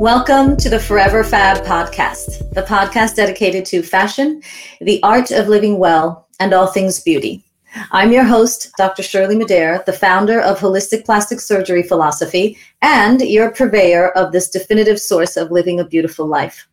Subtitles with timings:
[0.00, 4.42] Welcome to the Forever Fab podcast, the podcast dedicated to fashion,
[4.80, 7.44] the art of living well, and all things beauty.
[7.92, 9.04] I'm your host, Dr.
[9.04, 14.98] Shirley Madhere, the founder of Holistic Plastic Surgery Philosophy and your purveyor of this definitive
[14.98, 16.66] source of living a beautiful life.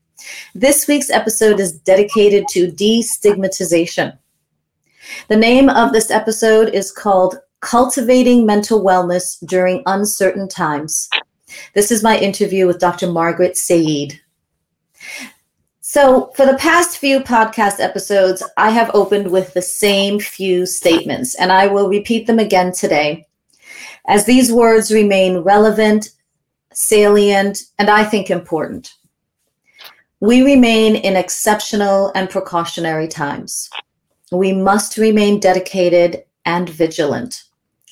[0.56, 4.18] This week's episode is dedicated to destigmatization.
[5.28, 11.08] The name of this episode is called Cultivating Mental Wellness During Uncertain Times
[11.74, 13.12] this is my interview with Dr.
[13.12, 14.20] Margaret Seide.
[15.94, 21.36] So, for the past few podcast episodes, I have opened with the same few statements,
[21.36, 23.28] and I will repeat them again today,
[24.08, 26.12] as these words remain relevant,
[26.74, 28.94] salient, and I think important.
[30.22, 33.70] We remain in exceptional and precautionary times.
[34.32, 37.44] We must remain dedicated and vigilant.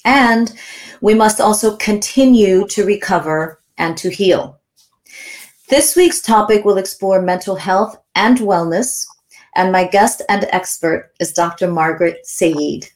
[0.06, 0.54] And
[1.02, 4.60] we must also continue to recover and to heal.
[5.70, 9.06] This week's topic will explore mental health and wellness,
[9.56, 11.68] and my guest and expert is Dr.
[11.68, 12.90] Margaret Seide.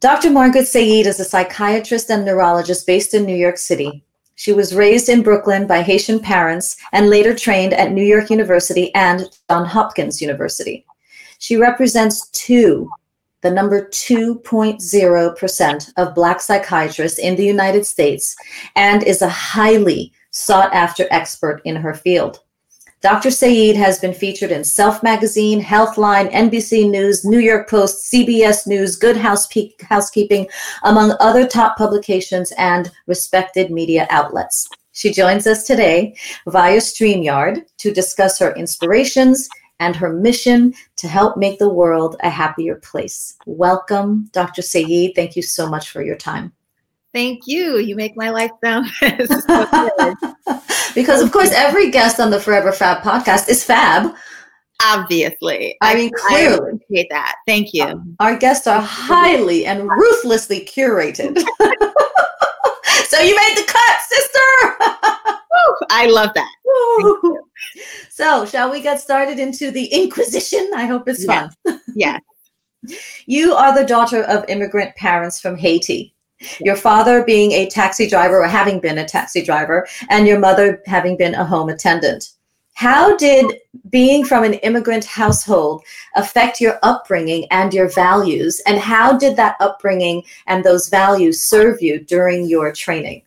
[0.00, 0.30] Dr.
[0.30, 4.04] Margaret Seide is a psychiatrist and neurologist based in New York City.
[4.34, 8.92] She was raised in Brooklyn by Haitian parents and later trained at New York University
[8.94, 10.84] and Johns Hopkins University.
[11.38, 12.90] She represents two
[13.42, 18.36] the number 2.0% of Black psychiatrists in the United States
[18.76, 22.40] and is a highly sought after expert in her field.
[23.02, 23.30] Dr.
[23.32, 28.94] Seide has been featured in Self Magazine, Healthline, NBC News, New York Post, CBS News,
[28.94, 30.46] Good Housekeeping,
[30.84, 34.68] among other top publications and respected media outlets.
[34.92, 36.14] She joins us today
[36.46, 39.48] via StreamYard to discuss her inspirations,
[39.82, 43.36] and her mission to help make the world a happier place.
[43.46, 44.62] Welcome, Dr.
[44.62, 45.12] Seide.
[45.16, 46.52] Thank you so much for your time.
[47.12, 47.78] Thank you.
[47.78, 50.00] You make my life sound so
[50.94, 54.14] because, of course, every guest on the Forever Fab podcast is fab.
[54.84, 55.76] Obviously.
[55.80, 56.54] I mean, clearly.
[56.54, 57.34] I appreciate that.
[57.48, 58.02] Thank you.
[58.20, 61.38] Our guests are highly and ruthlessly curated.
[63.08, 64.38] so you made the cut, sister.
[65.90, 66.50] I love that.
[68.22, 70.70] So, shall we get started into the Inquisition?
[70.76, 71.50] I hope it's fun.
[71.96, 72.20] Yeah.
[73.26, 76.14] you are the daughter of immigrant parents from Haiti.
[76.60, 80.82] Your father being a taxi driver or having been a taxi driver, and your mother
[80.86, 82.30] having been a home attendant.
[82.74, 83.58] How did
[83.90, 85.82] being from an immigrant household
[86.14, 88.62] affect your upbringing and your values?
[88.68, 93.22] And how did that upbringing and those values serve you during your training?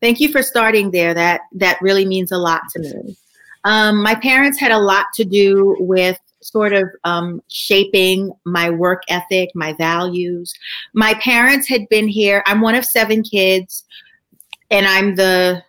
[0.00, 1.14] Thank you for starting there.
[1.14, 3.16] That that really means a lot to me.
[3.64, 9.02] Um, my parents had a lot to do with sort of um, shaping my work
[9.08, 10.52] ethic, my values.
[10.92, 12.42] My parents had been here.
[12.46, 13.84] I'm one of seven kids,
[14.70, 15.62] and I'm the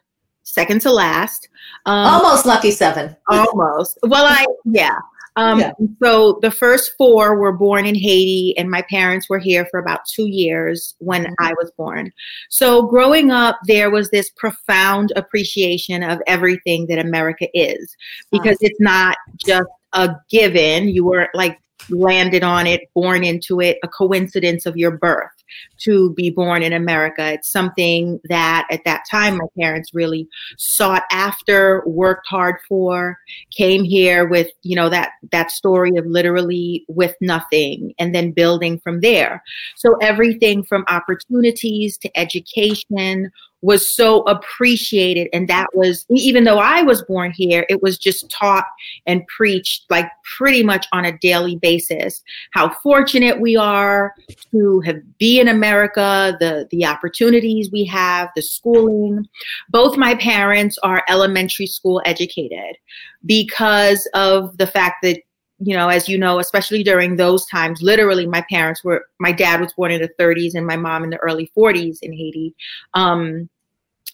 [0.43, 1.47] second to last.
[1.85, 3.15] Um, almost lucky seven.
[3.27, 3.99] almost.
[4.03, 4.97] Well, I yeah.
[5.35, 5.71] Um, yeah.
[6.01, 10.05] So the first four were born in Haiti, and my parents were here for about
[10.05, 11.33] two years when mm-hmm.
[11.39, 12.11] I was born.
[12.49, 17.95] So growing up, there was this profound appreciation of everything that America is
[18.31, 20.89] because it's not just a given.
[20.89, 25.31] You were like landed on it, born into it, a coincidence of your birth
[25.79, 27.33] to be born in America.
[27.33, 30.27] It's something that at that time my parents really
[30.57, 33.17] sought after, worked hard for,
[33.55, 38.79] came here with, you know, that that story of literally with nothing and then building
[38.79, 39.43] from there.
[39.75, 43.31] So everything from opportunities to education,
[43.65, 45.27] was so appreciated.
[45.33, 48.65] And that was, even though I was born here, it was just taught
[49.07, 50.07] and preached like
[50.37, 52.23] pretty much on a daily basis.
[52.51, 54.13] How fortunate we are
[54.51, 59.25] to have be in America, the, the opportunities we have, the schooling.
[59.69, 62.77] Both my parents are elementary school educated
[63.25, 65.21] because of the fact that
[65.59, 69.61] you know, as you know, especially during those times, literally my parents were, my dad
[69.61, 72.53] was born in the 30s and my mom in the early 40s in Haiti.
[72.93, 73.49] Um,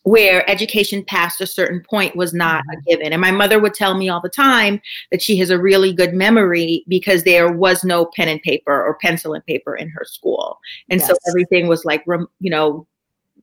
[0.04, 2.90] where education past a certain point was not a mm-hmm.
[2.90, 3.14] given.
[3.14, 4.82] And my mother would tell me all the time
[5.12, 8.98] that she has a really good memory because there was no pen and paper or
[9.02, 10.60] pencil and paper in her school.
[10.90, 11.10] And yes.
[11.10, 12.04] so everything was like,
[12.40, 12.88] you know,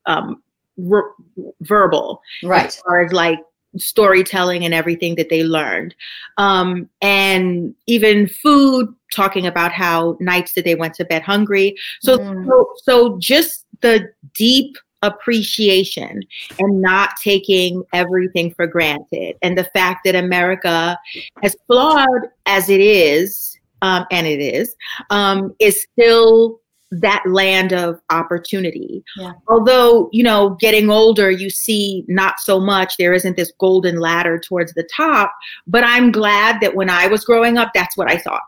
[0.07, 0.43] um,
[0.79, 1.15] ver-
[1.61, 2.23] verbal.
[2.43, 2.67] Right.
[2.67, 3.39] As far as like
[3.77, 5.95] storytelling and everything that they learned.
[6.39, 11.77] Um, and even food, talking about how nights that they went to bed hungry.
[12.01, 12.47] So, mm.
[12.47, 16.23] so, so just the deep appreciation
[16.59, 19.37] and not taking everything for granted.
[19.43, 20.99] And the fact that America,
[21.43, 24.75] as flawed as it is, um, and it is,
[25.11, 26.61] um, is still
[26.91, 29.05] that land of opportunity.
[29.17, 29.33] Yeah.
[29.49, 32.97] Although, you know, getting older, you see not so much.
[32.97, 35.33] There isn't this golden ladder towards the top.
[35.67, 38.43] But I'm glad that when I was growing up, that's what I thought.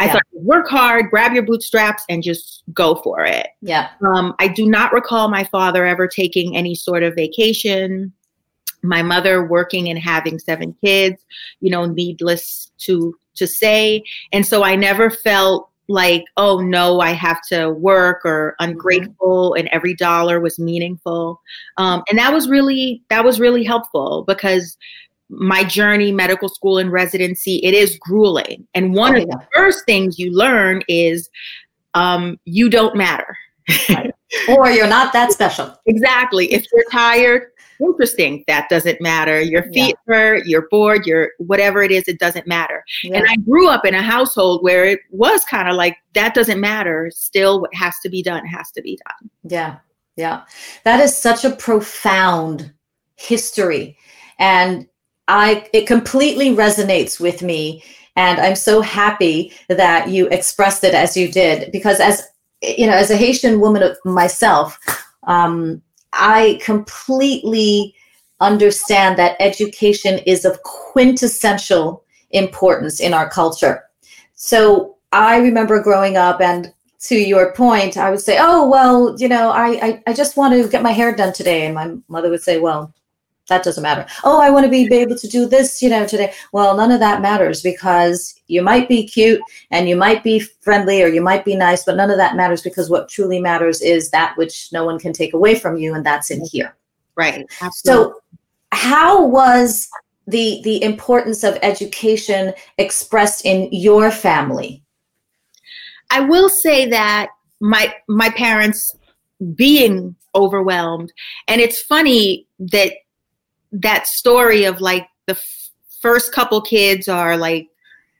[0.00, 0.12] I yeah.
[0.14, 3.48] thought work hard, grab your bootstraps, and just go for it.
[3.60, 3.90] Yeah.
[4.14, 8.12] Um, I do not recall my father ever taking any sort of vacation.
[8.82, 11.22] My mother working and having seven kids,
[11.60, 14.02] you know, needless to to say.
[14.32, 18.70] And so I never felt like, oh no, I have to work or mm-hmm.
[18.70, 21.42] ungrateful, and every dollar was meaningful.
[21.76, 24.78] Um, and that was really that was really helpful because
[25.30, 28.66] my journey, medical school and residency, it is grueling.
[28.74, 31.30] And one oh, of the first things you learn is
[31.94, 33.36] um, you don't matter.
[33.88, 34.12] Right.
[34.48, 35.74] or you're not that special.
[35.86, 36.52] exactly.
[36.52, 38.44] If you're tired, interesting.
[38.46, 39.40] That doesn't matter.
[39.40, 40.14] Your feet yeah.
[40.14, 42.84] hurt, you're bored, you're whatever it is, it doesn't matter.
[43.04, 43.18] Yeah.
[43.18, 46.60] And I grew up in a household where it was kind of like that doesn't
[46.60, 47.10] matter.
[47.14, 49.30] Still, what has to be done has to be done.
[49.44, 49.76] Yeah.
[50.16, 50.42] Yeah.
[50.84, 52.72] That is such a profound
[53.16, 53.96] history.
[54.38, 54.86] And
[55.30, 57.84] I it completely resonates with me
[58.16, 62.26] and I'm so happy that you expressed it as you did because as
[62.62, 64.78] you know as a Haitian woman myself
[65.28, 65.80] um,
[66.12, 67.94] I completely
[68.40, 73.84] understand that education is of quintessential importance in our culture.
[74.34, 79.28] So I remember growing up and to your point, I would say, oh, well, you
[79.28, 81.64] know, I, I, I just want to get my hair done today.
[81.64, 82.92] And my mother would say, well,
[83.50, 84.06] that doesn't matter.
[84.24, 86.32] Oh, I want to be, able to do this, you know, today.
[86.52, 91.02] Well, none of that matters because you might be cute and you might be friendly
[91.02, 94.10] or you might be nice, but none of that matters because what truly matters is
[94.10, 96.76] that which no one can take away from you, and that's in here.
[97.16, 97.46] Right.
[97.60, 98.14] Absolutely.
[98.14, 98.20] So,
[98.72, 99.88] how was
[100.26, 104.82] the the importance of education expressed in your family?
[106.10, 107.28] I will say that
[107.60, 108.96] my my parents
[109.54, 111.12] being overwhelmed
[111.48, 112.92] and it's funny that
[113.72, 115.70] that story of like the f-
[116.00, 117.68] first couple kids are like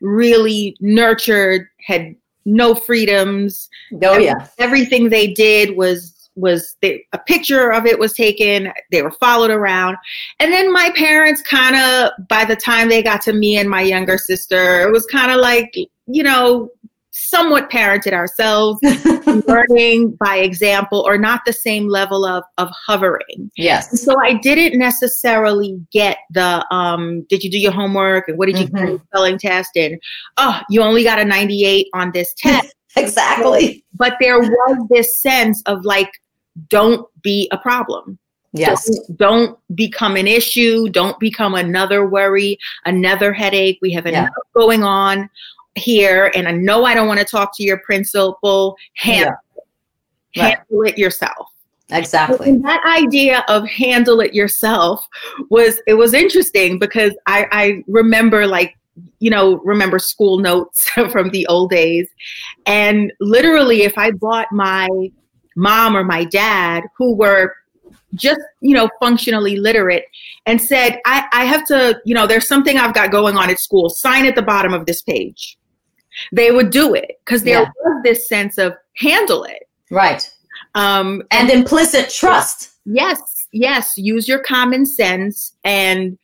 [0.00, 2.14] really nurtured, had
[2.44, 3.68] no freedoms.
[4.02, 4.48] Oh yeah.
[4.58, 9.50] Everything they did was was they, a picture of it was taken they were followed
[9.50, 9.96] around
[10.38, 13.82] and then my parents kind of by the time they got to me and my
[13.82, 15.74] younger sister it was kind of like
[16.06, 16.70] you know
[17.28, 18.80] somewhat parented ourselves,
[19.46, 23.50] learning by example, or not the same level of of hovering.
[23.56, 24.00] Yes.
[24.00, 28.58] So I didn't necessarily get the um, did you do your homework and what did
[28.58, 28.86] you mm-hmm.
[28.86, 30.00] do spelling test and
[30.36, 32.74] oh you only got a 98 on this test.
[32.96, 33.84] exactly.
[33.94, 36.10] But there was this sense of like,
[36.68, 38.18] don't be a problem.
[38.52, 38.88] Yes.
[38.88, 40.88] Don't, don't, become an issue.
[40.88, 43.78] Don't become another worry, another headache.
[43.80, 44.60] We have enough yeah.
[44.60, 45.30] going on
[45.74, 49.34] here and I know I don't want to talk to your principal, handle,
[50.34, 50.44] yeah.
[50.44, 50.58] right.
[50.58, 51.48] handle it yourself.
[51.92, 52.50] Exactly.
[52.50, 55.06] And that idea of handle it yourself
[55.48, 58.76] was it was interesting because I, I remember like
[59.18, 62.08] you know remember school notes from the old days
[62.66, 64.88] and literally if I bought my
[65.56, 67.54] mom or my dad who were
[68.14, 70.04] just you know functionally literate
[70.46, 73.60] and said I, I have to you know there's something i've got going on at
[73.60, 75.58] school sign at the bottom of this page
[76.32, 77.70] they would do it because there yeah.
[77.84, 79.68] was this sense of handle it.
[79.90, 80.30] Right.
[80.74, 82.70] Um, and, and implicit trust.
[82.84, 83.20] Yes,
[83.52, 83.92] yes.
[83.96, 86.18] Use your common sense and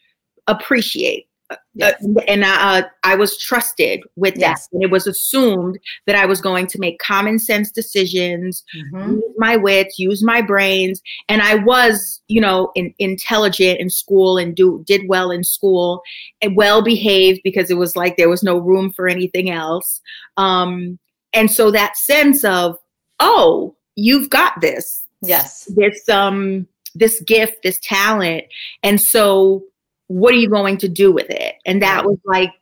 [0.47, 1.29] appreciate.
[1.75, 2.03] Yes.
[2.05, 4.67] Uh, and uh, I was trusted with yes.
[4.67, 4.75] that.
[4.75, 9.15] And it was assumed that I was going to make common sense decisions, mm-hmm.
[9.15, 11.03] use my wits, use my brains.
[11.29, 16.03] And I was, you know, in, intelligent in school and do did well in school
[16.41, 20.01] and well behaved because it was like there was no room for anything else.
[20.37, 20.99] Um,
[21.33, 22.79] and so that sense of,
[23.21, 25.05] oh, you've got this.
[25.23, 25.71] Yes.
[25.77, 28.45] This um this gift, this talent.
[28.83, 29.63] And so
[30.09, 31.55] what are you going to do with it?
[31.65, 32.53] And that was like,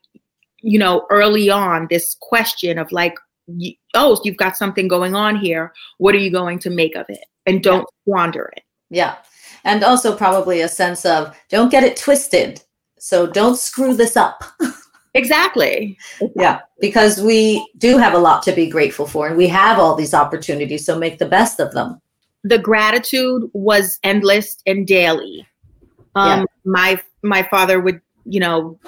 [0.60, 3.14] you know, early on, this question of like,
[3.94, 5.72] oh, you've got something going on here.
[5.98, 7.24] What are you going to make of it?
[7.46, 8.02] And don't yeah.
[8.02, 8.62] squander it.
[8.90, 9.16] Yeah.
[9.64, 12.62] And also, probably a sense of don't get it twisted.
[12.98, 14.44] So don't screw this up.
[15.14, 15.96] Exactly.
[16.34, 19.94] Yeah, because we do have a lot to be grateful for and we have all
[19.94, 22.00] these opportunities, so make the best of them.
[22.42, 25.46] The gratitude was endless and daily.
[26.16, 26.44] Um, yeah.
[26.64, 28.78] my my father would, you know,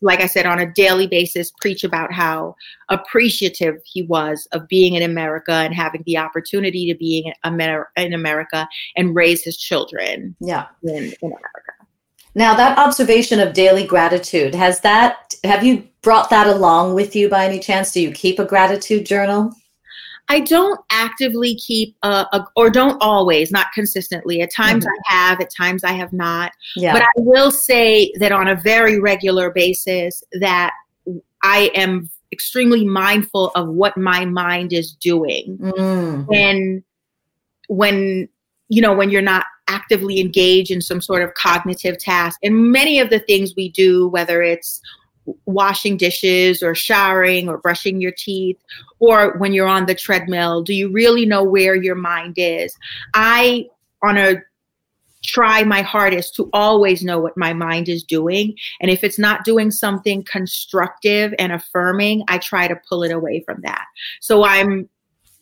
[0.00, 2.56] like I said, on a daily basis, preach about how
[2.88, 7.30] appreciative he was of being in America and having the opportunity to be
[7.96, 8.66] in America
[8.96, 10.34] and raise his children.
[10.40, 10.66] Yeah.
[10.82, 11.72] In, in America.
[12.34, 17.28] Now, that observation of daily gratitude, has that, have you brought that along with you
[17.28, 17.92] by any chance?
[17.92, 19.52] Do you keep a gratitude journal?
[20.30, 24.40] I don't actively keep a, a, or don't always, not consistently.
[24.40, 25.14] At times mm-hmm.
[25.14, 26.52] I have, at times I have not.
[26.76, 26.92] Yeah.
[26.92, 30.72] But I will say that on a very regular basis that
[31.42, 35.58] I am extremely mindful of what my mind is doing.
[35.58, 36.32] Mm-hmm.
[36.32, 36.84] And
[37.68, 38.28] when
[38.68, 42.38] you know, when you're not actively engaged in some sort of cognitive task.
[42.42, 44.80] And many of the things we do, whether it's
[45.46, 48.58] washing dishes or showering or brushing your teeth
[48.98, 50.62] or when you're on the treadmill?
[50.62, 52.74] Do you really know where your mind is?
[53.14, 53.66] I
[54.02, 54.36] on a
[55.22, 58.54] try my hardest to always know what my mind is doing.
[58.80, 63.42] And if it's not doing something constructive and affirming i try to pull it away
[63.44, 63.84] from that.
[64.20, 64.88] So i'm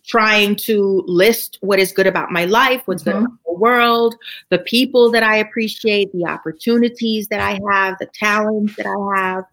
[0.09, 3.21] trying to list what is good about my life, what's mm-hmm.
[3.21, 4.15] good about world,
[4.51, 9.45] the people that I appreciate, the opportunities that I have, the talents that I have,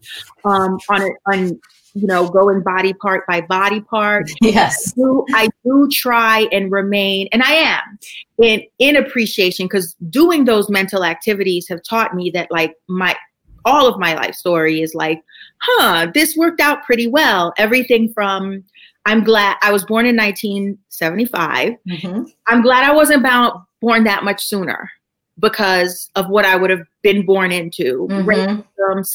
[0.44, 1.60] um, on it, on
[1.96, 4.30] you know, going body part by body part.
[4.42, 7.98] Yes, I do, I do try and remain, and I am
[8.38, 13.16] in in appreciation because doing those mental activities have taught me that like my
[13.64, 15.22] all of my life story is like,
[15.60, 17.52] huh, this worked out pretty well.
[17.56, 18.62] Everything from
[19.06, 21.76] I'm glad I was born in 1975.
[21.88, 22.24] Mm-hmm.
[22.48, 24.90] I'm glad I wasn't bound, born that much sooner
[25.38, 28.28] because of what I would have been born into mm-hmm.
[28.28, 28.64] racism,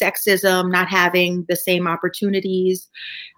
[0.01, 2.87] sexism, not having the same opportunities.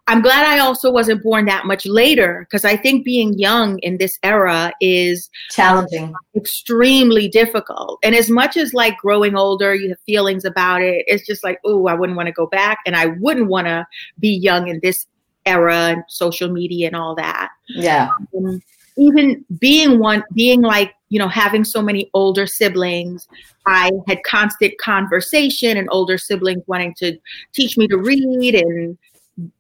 [0.06, 3.98] I'm glad I also wasn't born that much later because I think being young in
[3.98, 7.98] this era is challenging, extremely difficult.
[8.04, 11.60] And as much as like growing older, you have feelings about it, it's just like,
[11.66, 13.88] oh, I wouldn't want to go back and I wouldn't want to
[14.20, 15.08] be young in this
[15.48, 17.50] era and social media and all that.
[17.70, 18.10] Yeah.
[18.38, 18.62] Um,
[18.98, 23.28] even being one, being like, you know, having so many older siblings,
[23.66, 27.18] I had constant conversation and older siblings wanting to
[27.54, 28.98] teach me to read and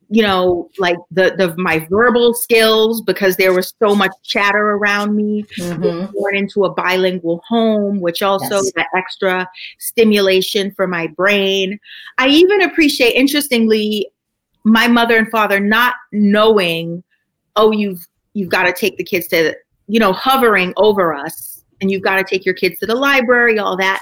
[0.09, 5.15] you know like the the my verbal skills because there was so much chatter around
[5.15, 6.11] me mm-hmm.
[6.11, 8.71] born into a bilingual home which also yes.
[8.75, 9.47] that extra
[9.79, 11.79] stimulation for my brain
[12.17, 14.07] i even appreciate interestingly
[14.63, 17.03] my mother and father not knowing,
[17.55, 19.55] oh, you've you've got to take the kids to,
[19.87, 23.59] you know, hovering over us, and you've got to take your kids to the library,
[23.59, 24.01] all that.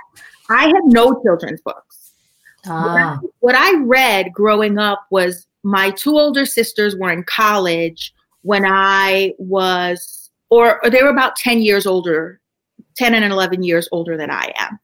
[0.50, 2.12] I had no children's books.
[2.66, 3.20] Ah.
[3.40, 9.34] What, I, read growing up was my two older sisters were in college when I
[9.40, 12.42] was, or, or they were about 10 years older
[12.98, 14.80] 10 and 11 years older than I am.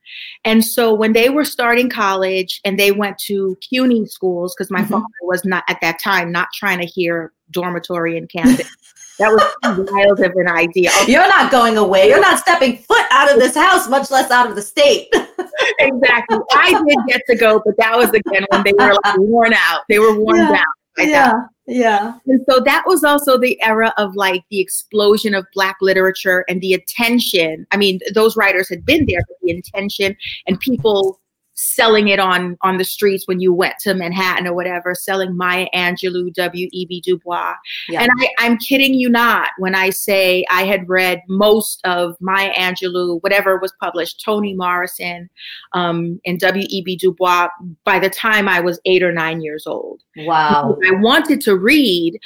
[0.45, 4.81] And so when they were starting college and they went to CUNY schools, because my
[4.81, 4.93] mm-hmm.
[4.93, 8.69] father was not at that time not trying to hear dormitory and campus.
[9.19, 10.91] that was wild of an idea.
[11.07, 12.07] You're not going away.
[12.07, 15.07] You're not stepping foot out of this house, much less out of the state.
[15.79, 16.37] exactly.
[16.53, 19.81] I did get to go, but that was again when they were like worn out.
[19.89, 20.51] They were worn yeah.
[20.51, 21.09] down.
[21.09, 21.33] Yeah.
[21.67, 22.13] Yeah.
[22.25, 26.61] And so that was also the era of like the explosion of Black literature and
[26.61, 27.67] the attention.
[27.71, 30.15] I mean, those writers had been there, but the intention
[30.47, 31.19] and people
[31.57, 35.67] selling it on on the streets when you went to Manhattan or whatever, selling Maya
[35.73, 37.01] Angelou, W.E.B.
[37.01, 37.53] Du Bois.
[37.89, 38.03] Yeah.
[38.03, 42.53] And I, I'm kidding you not when I say I had read most of Maya
[42.53, 45.29] Angelou, whatever was published, Toni Morrison,
[45.73, 46.97] um, and W.E.B.
[46.97, 47.49] Du Bois
[47.83, 50.03] by the time I was eight or nine years old.
[50.17, 50.77] Wow.
[50.87, 52.19] I wanted to read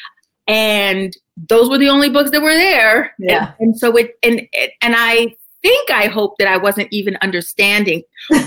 [0.48, 3.14] and those were the only books that were there.
[3.18, 3.54] Yeah.
[3.60, 4.42] And, and so it and
[4.82, 8.04] and I think I hope that I wasn't even understanding.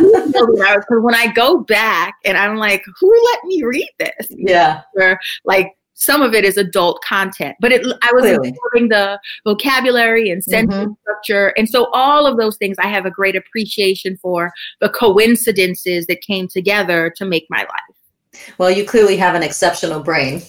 [0.00, 4.28] Because when I go back and I'm like, who let me read this?
[4.30, 4.82] Yeah.
[4.96, 8.48] Or like some of it is adult content, but it, I was Clearly.
[8.48, 10.96] absorbing the vocabulary and sentence Mhm.
[11.02, 11.48] structure.
[11.58, 14.50] And so all of those things I have a great appreciation for
[14.80, 18.42] the coincidences that came together to make my life.
[18.56, 20.40] Well, you clearly have an exceptional brain.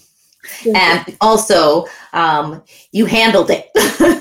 [0.75, 3.69] And also, um, you handled it.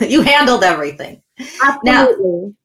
[0.10, 1.22] you handled everything.
[1.84, 2.08] Now-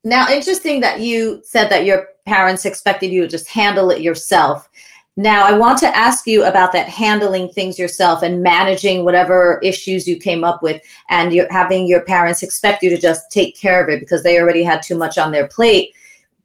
[0.04, 4.70] Now, interesting that you said that your parents expected you to just handle it yourself.
[5.18, 10.08] Now, I want to ask you about that handling things yourself and managing whatever issues
[10.08, 13.82] you came up with, and you're having your parents expect you to just take care
[13.82, 15.94] of it because they already had too much on their plate.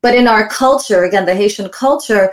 [0.03, 2.33] But in our culture, again, the Haitian culture,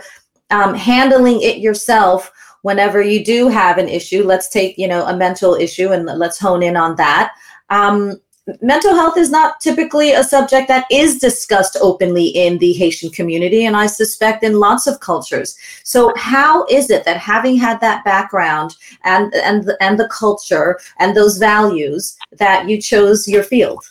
[0.50, 2.30] um, handling it yourself
[2.62, 6.38] whenever you do have an issue, let's take you know a mental issue and let's
[6.38, 7.32] hone in on that.
[7.70, 8.20] Um,
[8.60, 13.64] mental health is not typically a subject that is discussed openly in the Haitian community,
[13.64, 15.56] and I suspect in lots of cultures.
[15.84, 20.78] So, how is it that having had that background and and the, and the culture
[20.98, 23.84] and those values that you chose your field?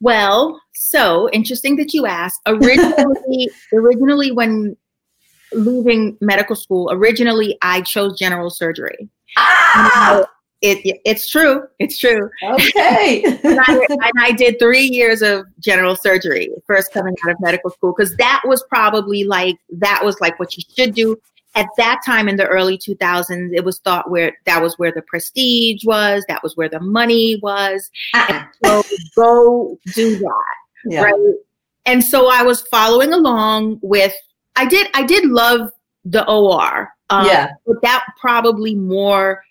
[0.00, 2.40] Well, so interesting that you asked.
[2.46, 4.76] Originally, originally when
[5.52, 9.08] leaving medical school, originally I chose general surgery.
[9.36, 10.26] Ah,
[10.62, 11.62] It, it's true.
[11.78, 12.28] It's true.
[12.44, 13.22] okay.
[13.44, 17.70] and, I, and I did three years of general surgery first coming out of medical
[17.70, 21.16] school because that was probably like that was like what you should do
[21.54, 25.02] at that time in the early 2000s it was thought where that was where the
[25.02, 28.44] prestige was that was where the money was Uh-uh.
[28.64, 28.82] so
[29.16, 31.02] go do that Yeah.
[31.02, 31.34] right
[31.86, 34.14] and so i was following along with
[34.54, 35.72] i did i did love
[36.04, 37.50] the or um, Yeah.
[37.66, 39.42] but that probably more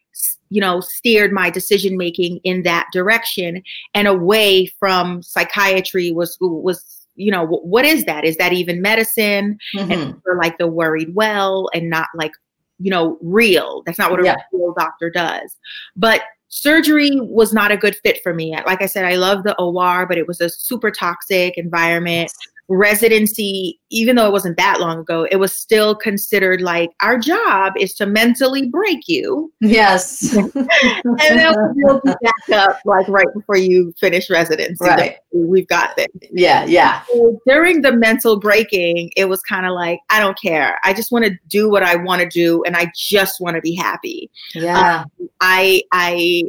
[0.50, 3.62] you know steered my decision making in that direction
[3.94, 8.24] and away from psychiatry was was you know wh- what is that?
[8.26, 9.58] Is that even medicine?
[9.76, 9.92] Mhm.
[9.92, 12.32] and for like the worried well and not like
[12.80, 13.84] you know real.
[13.86, 14.38] That's not what a Yeah.
[14.54, 15.56] real doctor does.
[15.96, 18.56] But surgery was not a good fit for me.
[18.66, 22.32] Like i said i love the or but it was a super toxic environment
[22.70, 27.74] residency even though it wasn't that long ago it was still considered like our job
[27.80, 30.36] is to mentally break you Yes.
[30.56, 35.18] and then we'll build you back up like right before you finish residency Right.
[35.34, 36.66] we've got this Yeah.
[36.66, 37.02] Yeah.
[37.12, 40.80] so during the mental breaking, it was kind of like, I don't care.
[40.84, 43.62] I just want to do what I want to do and I just want to
[43.62, 44.30] be happy.
[44.54, 45.04] Yeah.
[45.20, 46.44] Um, I I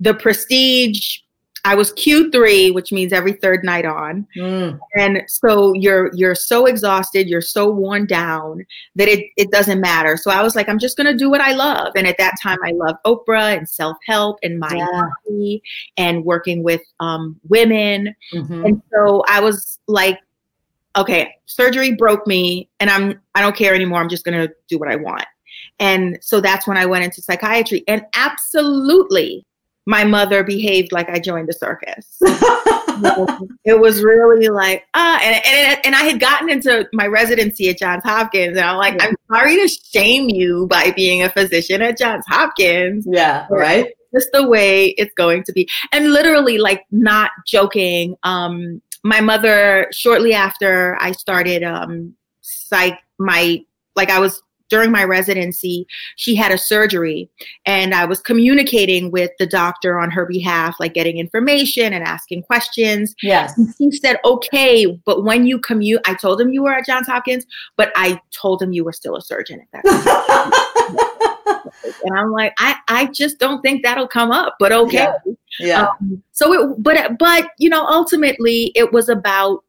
[0.00, 1.18] the prestige
[1.64, 4.26] I was Q3, which means every third night on.
[4.36, 4.78] Mm.
[4.96, 8.64] And so you're you're so exhausted, you're so worn down
[8.96, 10.16] that it it doesn't matter.
[10.16, 11.92] So I was like, I'm just gonna do what I love.
[11.96, 15.56] And at that time I loved Oprah and self-help and Yeah.
[15.96, 18.14] and working with um, women.
[18.32, 18.66] Mhm.
[18.66, 20.18] And so I was like,
[20.96, 24.00] okay, surgery broke me and I'm I don't care anymore.
[24.00, 25.24] I'm just going to do what I want.
[25.78, 29.46] And so that's when I went into psychiatry and absolutely
[29.90, 32.16] my mother behaved like I joined the circus.
[33.64, 37.78] it was really like ah and, and and I had gotten into my residency at
[37.78, 39.06] Johns Hopkins and I'm like Yeah.
[39.06, 43.48] I'm sorry to shame you by being a physician at Johns Hopkins yeah.
[43.50, 43.92] Right.
[44.14, 49.88] just the way it's going to be and literally like not joking um my mother
[49.92, 53.64] shortly after i started um psych my
[53.96, 57.28] like i was during my residency she had a surgery
[57.66, 62.42] and i was communicating with the doctor on her behalf like getting information and asking
[62.42, 63.52] questions Yes.
[63.78, 67.44] he said okay but when you commute i told him you were at johns hopkins
[67.76, 71.70] but i told him you were still a surgeon at that time
[72.04, 75.66] and i'm like i i just don't think that'll come up but okay Yeah.
[75.66, 75.86] yeah.
[76.00, 79.64] um, so it but but you know ultimately it was about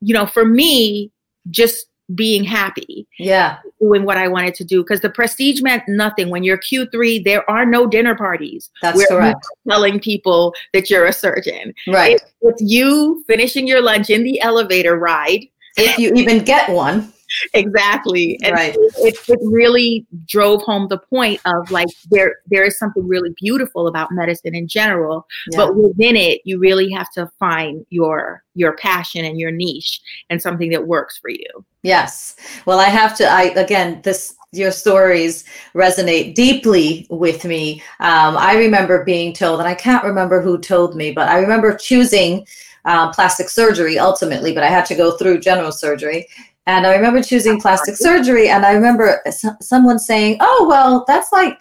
[0.00, 1.10] you know for me
[1.50, 3.58] just being happy yeah.
[3.80, 7.48] doing what i wanted to do because the prestige meant nothing when you're q3 there
[7.50, 9.44] are no dinner parties That's where correct.
[9.68, 12.16] telling people that you're a surgeon Right.
[12.16, 17.12] it's, it's you finishing your lunch in the elevator ride if you even get one.
[17.54, 18.74] Exactly and Right.
[18.76, 23.86] it, it really drove home the point of like there there is something really beautiful
[23.88, 25.58] about medicine in general Yeah.
[25.58, 30.40] but within it you really have to find your your passion and your niche and
[30.40, 32.34] something that works for you Yes.
[32.66, 33.28] Well, I have to.
[33.28, 37.80] I again, this your stories resonate deeply with me.
[38.00, 41.76] Um, I remember being told, and I can't remember who told me, but I remember
[41.76, 42.44] choosing
[42.86, 44.52] um, plastic surgery ultimately.
[44.52, 46.26] But I had to go through general surgery,
[46.66, 48.48] and I remember choosing plastic surgery.
[48.48, 49.22] And I remember
[49.60, 51.58] someone saying, "Oh, well, that's like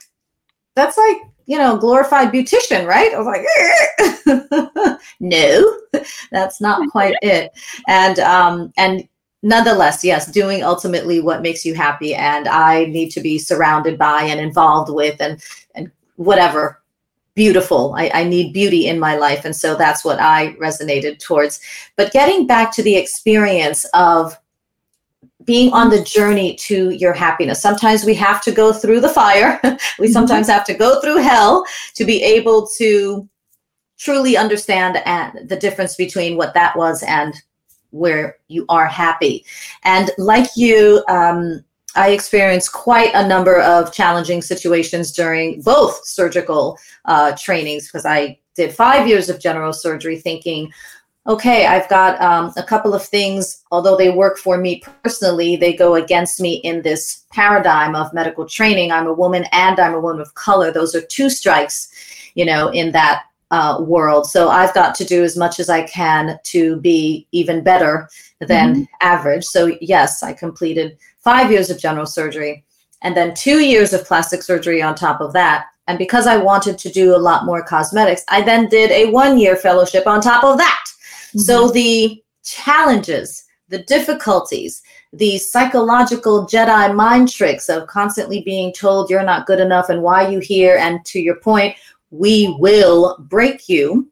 [0.75, 3.13] that's like." You know, glorified beautician, right?
[3.13, 5.79] I was like, no,
[6.31, 7.51] that's not quite it.
[7.87, 9.07] And um, and
[9.43, 14.23] nonetheless, yes, doing ultimately what makes you happy, and I need to be surrounded by
[14.23, 15.39] and involved with and
[15.75, 16.81] and whatever
[17.35, 17.93] beautiful.
[17.95, 19.43] I, I, need beauty in my life.
[19.43, 21.59] And so that's what I resonated towards.
[21.97, 24.39] But getting back to the experience of
[25.45, 27.61] being on the journey to your happiness.
[27.61, 29.59] Sometimes we have to go through the fire.
[29.63, 30.11] we mm-hmm.
[30.11, 33.27] sometimes have to go through hell to be able to
[33.97, 37.35] truly understand and the difference between what that was and
[37.91, 39.45] where you are happy.
[39.83, 41.63] And like you, um,
[41.95, 48.37] I experienced quite a number of challenging situations during both surgical uh, trainings because I
[48.55, 50.71] did five years of general surgery thinking,
[51.27, 55.73] okay, I've got um, a couple of things, although they work for me personally, they
[55.73, 58.91] go against me in this paradigm of medical training.
[58.91, 60.71] I'm a woman and I'm a woman of color.
[60.71, 61.91] Those are two strikes,
[62.35, 64.27] you know, in that uh, world.
[64.29, 68.09] So I've got to do as much as I can to be even better
[68.39, 68.83] than mm-hmm.
[69.01, 69.45] average.
[69.45, 72.63] So, yes, I completed five years of general surgery
[73.01, 75.67] and then two years of plastic surgery on top of that.
[75.87, 79.37] And because I wanted to do a lot more cosmetics, I then did a one
[79.37, 80.85] year fellowship on top of that.
[81.35, 81.39] Mm-hmm.
[81.39, 89.23] So the challenges, the difficulties, the psychological Jedi mind tricks of constantly being told you're
[89.23, 91.75] not good enough and why you here, and to your point,
[92.11, 94.09] we will break you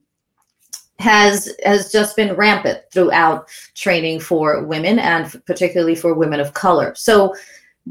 [0.99, 6.93] has has just been rampant throughout training for women and particularly for women of color.
[6.95, 7.36] So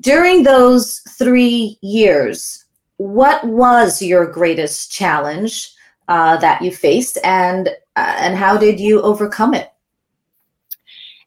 [0.00, 2.64] during those 3 years,
[2.96, 5.71] what was your greatest challenge
[6.08, 9.72] uh, that you faced and uh, and how did you overcome it?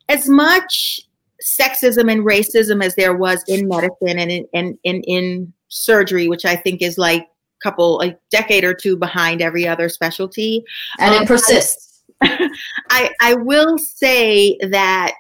[0.10, 1.02] As much
[1.46, 6.44] sexism and racism as there was in medicine and in, in, in, in surgery, which
[6.46, 7.28] I think is like a
[7.62, 10.64] couple, a decade or two behind every other specialty.
[11.00, 12.04] And um, it persists.
[12.22, 15.14] I, I will say that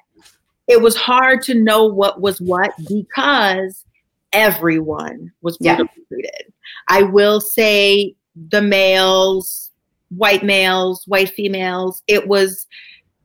[0.68, 3.86] it was hard to know what was what because
[4.34, 5.78] everyone was yeah.
[6.08, 6.54] treated.
[6.88, 9.72] I will say the males,
[10.10, 12.04] white males, white females.
[12.08, 12.68] It was,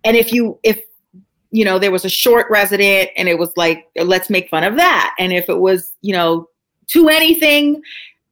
[0.05, 0.81] and if you, if,
[1.51, 4.77] you know, there was a short resident and it was like, let's make fun of
[4.77, 5.15] that.
[5.19, 6.49] And if it was, you know,
[6.89, 7.83] to anything,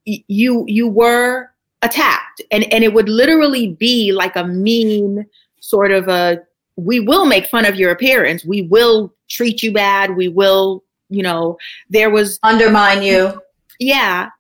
[0.05, 1.51] you, you were
[1.83, 2.43] attacked.
[2.51, 5.27] And, and it would literally be like a mean
[5.61, 6.41] sort of a,
[6.77, 8.45] we will make fun of your appearance.
[8.45, 10.17] We will treat you bad.
[10.17, 11.59] We will, you know,
[11.91, 13.41] there was undermine you.
[13.81, 14.31] Yeah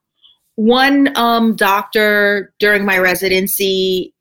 [0.58, 4.12] one um, doctor during my residency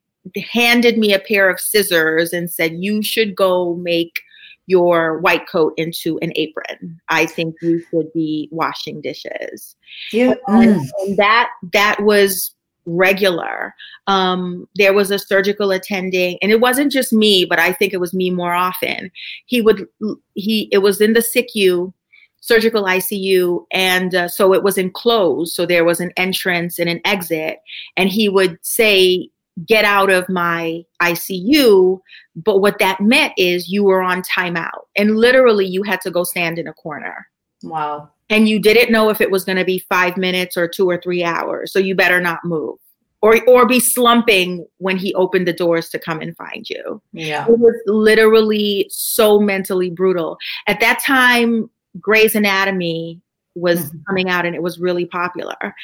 [0.52, 4.20] handed me a pair of scissors and said, You should go make
[4.66, 7.00] your white coat into an apron.
[7.08, 9.74] I think you should be washing dishes.
[10.12, 10.34] Yeah.
[10.46, 12.54] And, and that that was
[12.86, 13.74] regular.
[14.06, 18.00] Um, there was a surgical attending, and it wasn't just me, but I think it
[18.00, 19.10] was me more often.
[19.46, 19.88] He would
[20.34, 21.92] he it was in the SICU
[22.40, 23.64] surgical ICU.
[23.72, 25.54] And uh, so it was enclosed.
[25.54, 27.58] So there was an entrance and an exit.
[27.96, 29.30] And he would say,
[29.66, 31.98] Get out of my ICU.
[32.36, 34.84] But what that meant is you were on timeout.
[34.96, 37.26] And literally, you had to go stand in a corner.
[37.64, 38.10] Wow.
[38.30, 41.00] And you didn't know if it was going to be five minutes or two or
[41.00, 41.72] three hours.
[41.72, 42.78] So you better not move.
[43.20, 47.02] Or, or be slumping when he opened the doors to come and find you.
[47.12, 47.46] Yeah.
[47.48, 50.38] It was literally so mentally brutal.
[50.68, 51.68] At that time,
[52.00, 53.20] Grey's Anatomy
[53.54, 53.98] was mm-hmm.
[54.06, 55.74] coming out and it was really popular.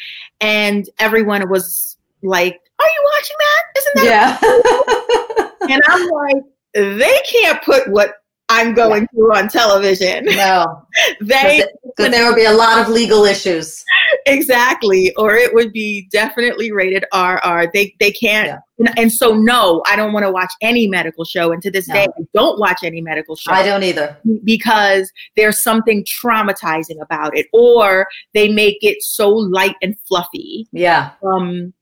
[0.40, 3.62] And everyone was like, Are you watching that?
[3.78, 5.56] Isn't that?
[5.60, 5.74] Yeah.
[5.74, 8.16] and I'm like, They can't put what
[8.48, 9.08] I'm going yeah.
[9.14, 10.26] through on television.
[10.26, 10.86] No.
[11.20, 11.64] they
[11.96, 13.84] because there would be a lot of legal issues.
[14.26, 15.14] Exactly.
[15.16, 17.70] Or it would be definitely rated RR.
[17.72, 18.58] They they can't yeah.
[18.78, 21.52] and, and, so no, I don't want to watch any medical show.
[21.52, 21.94] And to this no.
[21.94, 23.52] day I don't watch any medical show.
[23.52, 24.16] I don't either.
[24.44, 27.46] Because there's something traumatizing about it.
[27.52, 30.66] Or they make it so light and fluffy.
[30.72, 31.10] Yeah.
[31.22, 31.72] Um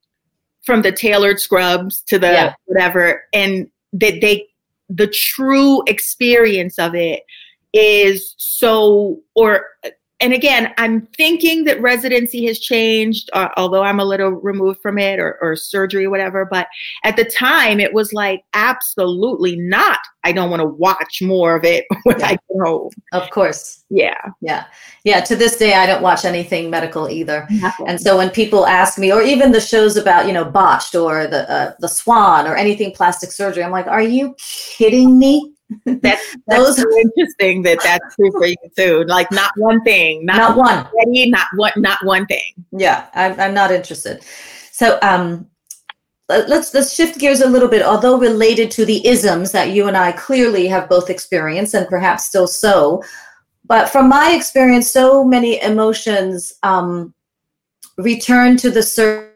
[0.65, 2.55] from the tailored scrubs to the yeah.
[2.67, 3.23] whatever.
[3.33, 4.49] And that they, they
[4.89, 7.23] the true experience of it
[7.73, 9.67] is so or
[10.23, 14.97] and again, I'm thinking that residency has changed, uh, although I'm a little removed from
[14.97, 16.45] it or, or surgery or whatever.
[16.45, 16.69] But
[17.03, 19.99] at the time, it was like, absolutely not.
[20.23, 22.27] I don't want to watch more of it when yeah.
[22.27, 22.91] I get home.
[23.13, 23.83] Of course.
[23.91, 24.31] Yeah.
[24.41, 24.67] Yeah.
[25.03, 25.23] Yeah.
[25.23, 27.49] To this day, I don't watch anything medical either.
[27.87, 31.27] And so when people ask me, or even the shows about, you know, botched or
[31.27, 35.53] the, uh, the swan or anything plastic surgery, I'm like, are you kidding me?
[35.87, 39.05] That's, that's so interesting that that's true for you too.
[39.07, 42.53] Like not one thing, not, not one, ready, not one, not one thing.
[42.73, 44.23] Yeah, I'm, I'm not interested.
[44.71, 45.49] So, um,
[46.29, 49.99] let's let's shift gears a little bit although related to the isms that you and
[49.99, 53.03] i clearly have both experienced and perhaps still so
[53.67, 57.13] but from my experience so many emotions um,
[57.99, 59.32] return to the surface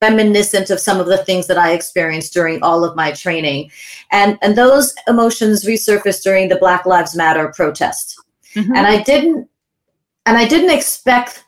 [0.00, 3.70] reminiscent of some of the things that I experienced during all of my training.
[4.12, 8.16] And, and those emotions resurfaced during the Black Lives Matter protest.
[8.54, 8.74] Mm-hmm.
[8.74, 9.48] And I didn't
[10.28, 11.44] and I didn't expect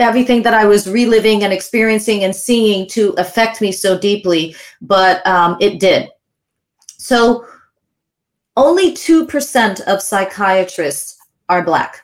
[0.00, 5.24] everything that I was reliving and experiencing and seeing to affect me so deeply, but
[5.24, 6.08] um, it did.
[6.98, 7.46] So
[8.56, 12.03] only 2% of psychiatrists are Black.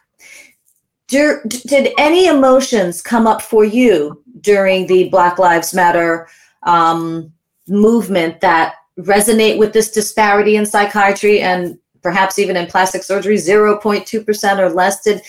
[1.11, 6.29] Did, did any emotions come up for you during the Black Lives Matter
[6.63, 7.33] um,
[7.67, 14.59] movement that resonate with this disparity in psychiatry and perhaps even in plastic surgery, 0.2%
[14.59, 15.03] or less?
[15.03, 15.21] Did,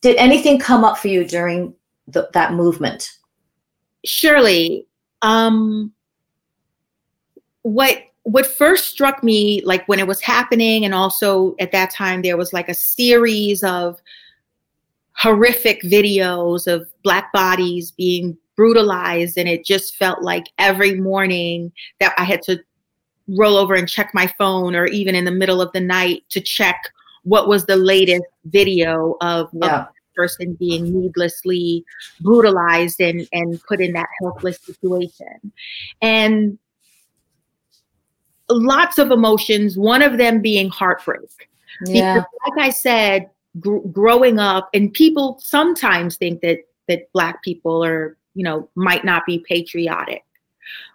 [0.00, 1.74] did anything come up for you during
[2.06, 3.18] that movement?
[4.04, 4.86] Surely.
[5.22, 5.92] Um,
[7.62, 12.22] what what first struck me like when it was happening and also at that time
[12.22, 14.00] there was like a series of
[15.20, 22.14] horrific videos of black bodies being brutalized and it just felt like every morning that
[22.16, 22.58] i had to
[23.28, 26.40] roll over and check my phone or even in the middle of the night to
[26.40, 26.90] check
[27.24, 29.82] what was the latest video of, yeah.
[29.82, 31.84] of person being needlessly
[32.20, 35.52] brutalized and, and put in that helpless situation
[36.00, 36.58] and
[38.48, 41.48] lots of emotions one of them being heartbreak
[41.86, 42.14] yeah.
[42.14, 47.84] because like i said gr- growing up and people sometimes think that that black people
[47.84, 50.24] are you know might not be patriotic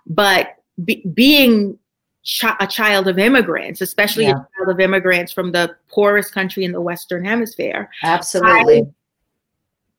[0.07, 1.77] but be, being
[2.23, 4.31] ch- a child of immigrants especially yeah.
[4.31, 8.85] a child of immigrants from the poorest country in the western hemisphere absolutely I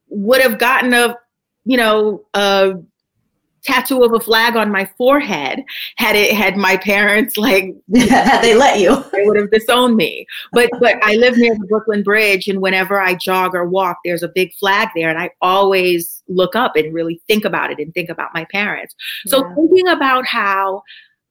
[0.09, 1.19] would have gotten a
[1.65, 2.75] you know a
[3.67, 5.63] tattoo of a flag on my forehead
[5.97, 9.05] had it had my parents like had they let you?
[9.13, 10.27] they would have disowned me.
[10.53, 14.23] But but i live near the brooklyn bridge and whenever i jog or walk there's
[14.23, 17.93] a big flag there and i always look up and really think about it and
[17.95, 18.95] think about my parents.
[19.27, 19.55] So yeah.
[19.55, 20.83] thinking about how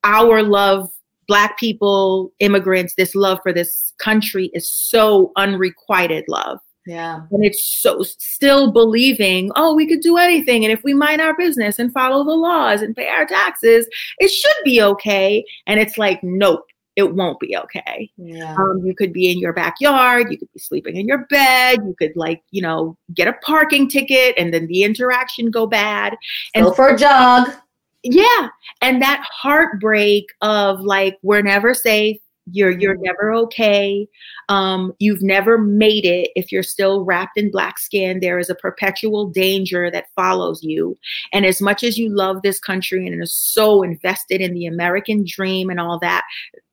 [0.04, 0.90] our love
[1.28, 7.22] black people immigrants this love for this country is so unrequited love yeah.
[7.32, 10.64] And it's so still believing, oh, we could do anything.
[10.64, 13.88] And if we mind our business and follow the laws and pay our taxes,
[14.20, 15.44] it should be okay.
[15.66, 18.10] And it's like, nope, it won't be okay.
[18.18, 18.56] Yeah.
[18.56, 21.96] Um, you could be in your backyard, you could be sleeping in your bed, you
[21.98, 26.16] could like, you know, get a parking ticket and then the interaction go bad.
[26.54, 27.50] And go for a jog.
[28.04, 28.50] Yeah.
[28.82, 32.18] And that heartbreak of like, we're never safe
[32.52, 34.08] you're you're never okay
[34.50, 38.56] um, you've never made it if you're still wrapped in black skin there is a
[38.56, 40.98] perpetual danger that follows you
[41.34, 45.24] and as much as you love this country and are so invested in the american
[45.26, 46.24] dream and all that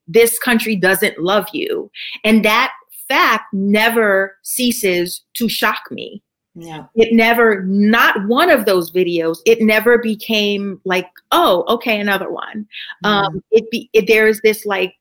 [0.06, 1.90] this country doesn't love you
[2.24, 2.72] and that
[3.08, 6.22] fact never ceases to shock me
[6.54, 6.84] yeah.
[6.94, 12.66] It never, not one of those videos, it never became like, oh, okay, another one.
[13.04, 13.08] Mm.
[13.08, 14.94] Um, it be, it, there's this like,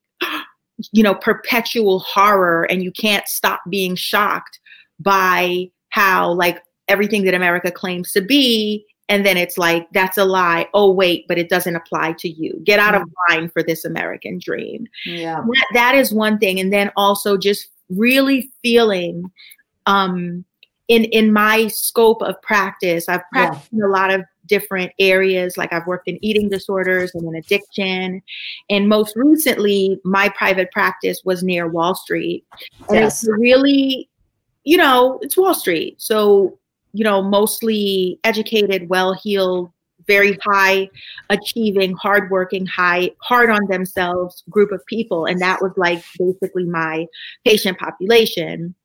[0.92, 4.60] you know, perpetual horror and you can't stop being shocked
[5.00, 8.86] by how like everything that America claims to be.
[9.10, 10.68] And then it's like that's a lie.
[10.74, 12.62] Oh wait but it doesn't apply to you.
[12.64, 13.12] Get out of mm.
[13.30, 14.88] line for this american dream.
[15.06, 15.42] Yeah.
[15.42, 16.60] That, that is one thing.
[16.60, 19.30] And then also just really feeling
[19.86, 20.46] um
[20.88, 23.86] in in my scope of practice i've practiced yeah.
[23.86, 25.58] a lot of different areas.
[25.58, 28.22] Like I've worked in eating disorders and in addiction.
[28.70, 32.46] And most recently, my private practice was near Wall Street.
[32.90, 33.24] And yes.
[33.24, 34.10] it's really,
[34.64, 36.02] you know, it's Wall Street.
[36.02, 36.58] So,
[36.94, 39.72] you know, mostly educated, well heeled,
[40.08, 40.90] very high
[41.30, 45.26] achieving, hardworking, high, hard on themselves group of people.
[45.26, 47.06] And that was like basically my
[47.46, 48.76] patient population.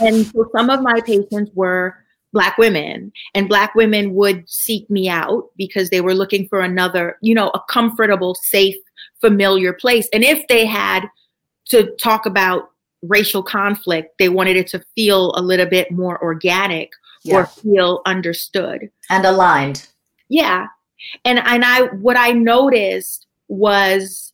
[0.00, 1.96] And so some of my patients were
[2.32, 7.18] black women and black women would seek me out because they were looking for another
[7.22, 8.76] you know a comfortable safe
[9.20, 10.08] familiar place.
[10.12, 11.08] And if they had
[11.66, 12.70] to talk about
[13.02, 16.90] racial conflict they wanted it to feel a little bit more organic
[17.22, 17.36] yeah.
[17.36, 18.90] or feel understood.
[19.08, 19.86] And aligned.
[20.28, 20.66] Yeah.
[21.24, 24.27] And and i what i noticed was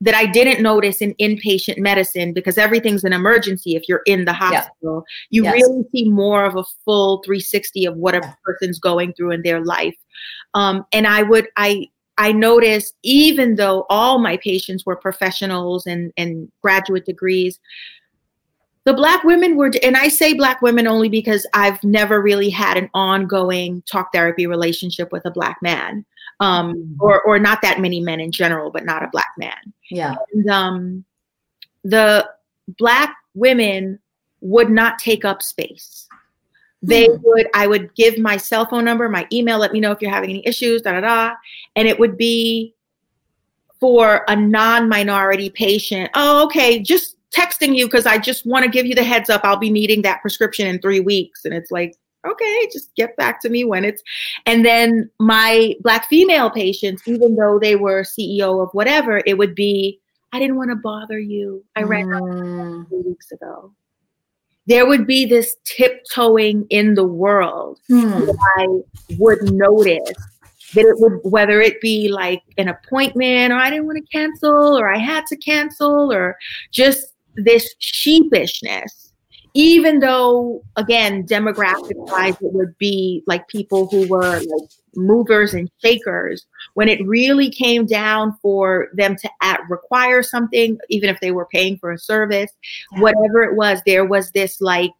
[0.00, 4.32] that I didn't notice in inpatient medicine because everything's an emergency if you're in the
[4.32, 5.04] hospital.
[5.30, 5.42] Yeah.
[5.42, 5.54] You yes.
[5.54, 9.62] really see more of a full 360 of what a person's going through in their
[9.62, 9.96] life.
[10.54, 16.12] Um, and I would, I, I noticed even though all my patients were professionals and,
[16.16, 17.60] and graduate degrees,
[18.84, 22.78] the black women were and i say black women only because i've never really had
[22.78, 26.04] an ongoing talk therapy relationship with a black man
[26.40, 26.96] um, Mm.
[27.00, 29.72] or or not that many men in general, but not a black man.
[29.90, 30.14] Yeah.
[30.32, 31.04] And um,
[31.84, 32.28] the
[32.78, 33.98] black women
[34.40, 36.08] would not take up space.
[36.82, 37.16] They Hmm.
[37.24, 40.10] would, I would give my cell phone number, my email, let me know if you're
[40.10, 41.34] having any issues, da da da.
[41.76, 42.74] And it would be
[43.78, 46.10] for a non minority patient.
[46.14, 49.42] Oh, okay, just texting you because I just want to give you the heads up.
[49.44, 51.44] I'll be needing that prescription in three weeks.
[51.44, 54.02] And it's like, okay, just get back to me when it's.
[54.46, 59.54] And then my black female patients, even though they were CEO of whatever, it would
[59.54, 60.00] be,
[60.32, 61.64] I didn't want to bother you.
[61.76, 62.88] I ran out Mm.
[62.88, 63.72] three weeks ago.
[64.66, 68.30] There would be this tiptoeing in the world Hmm.
[68.58, 68.66] I
[69.18, 70.14] would notice
[70.74, 74.78] that it would, whether it be like an appointment or I didn't want to cancel
[74.78, 76.36] or I had to cancel or
[76.70, 79.09] just this sheepishness,
[79.54, 85.70] even though, again, demographic wise, it would be like people who were like movers and
[85.82, 86.46] shakers.
[86.74, 91.46] When it really came down for them to at, require something, even if they were
[91.46, 92.50] paying for a service,
[92.98, 94.94] whatever it was, there was this like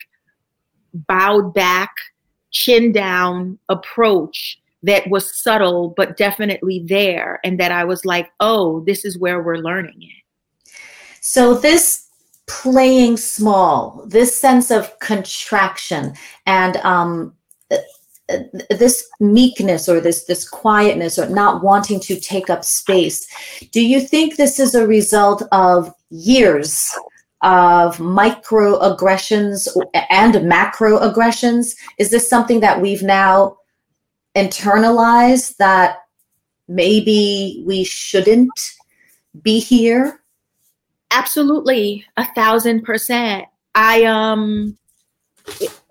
[0.92, 1.92] bowed back,
[2.50, 8.80] chin down approach that was subtle but definitely there and that I was like, "Oh,
[8.80, 10.70] this is where we're learning it."
[11.20, 12.09] So this
[12.50, 16.12] playing small, this sense of contraction,
[16.46, 17.32] and um,
[18.70, 23.26] this meekness or this this quietness or not wanting to take up space.
[23.70, 26.84] Do you think this is a result of years
[27.42, 29.68] of microaggressions
[30.10, 31.76] and macroaggressions?
[31.98, 33.56] Is this something that we've now
[34.34, 35.98] internalized that
[36.68, 38.74] maybe we shouldn't
[39.40, 40.19] be here?
[41.10, 43.46] Absolutely, a thousand percent.
[43.74, 44.76] I um,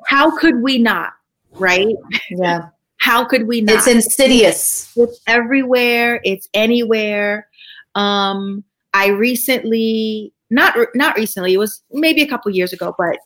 [0.05, 1.13] how could we not?
[1.53, 1.95] Right?
[2.29, 2.69] Yeah.
[3.01, 3.75] How could we not?
[3.75, 4.91] It's insidious.
[4.97, 7.47] it's everywhere it's anywhere
[7.95, 13.17] um i recently not not recently it was maybe a couple years ago but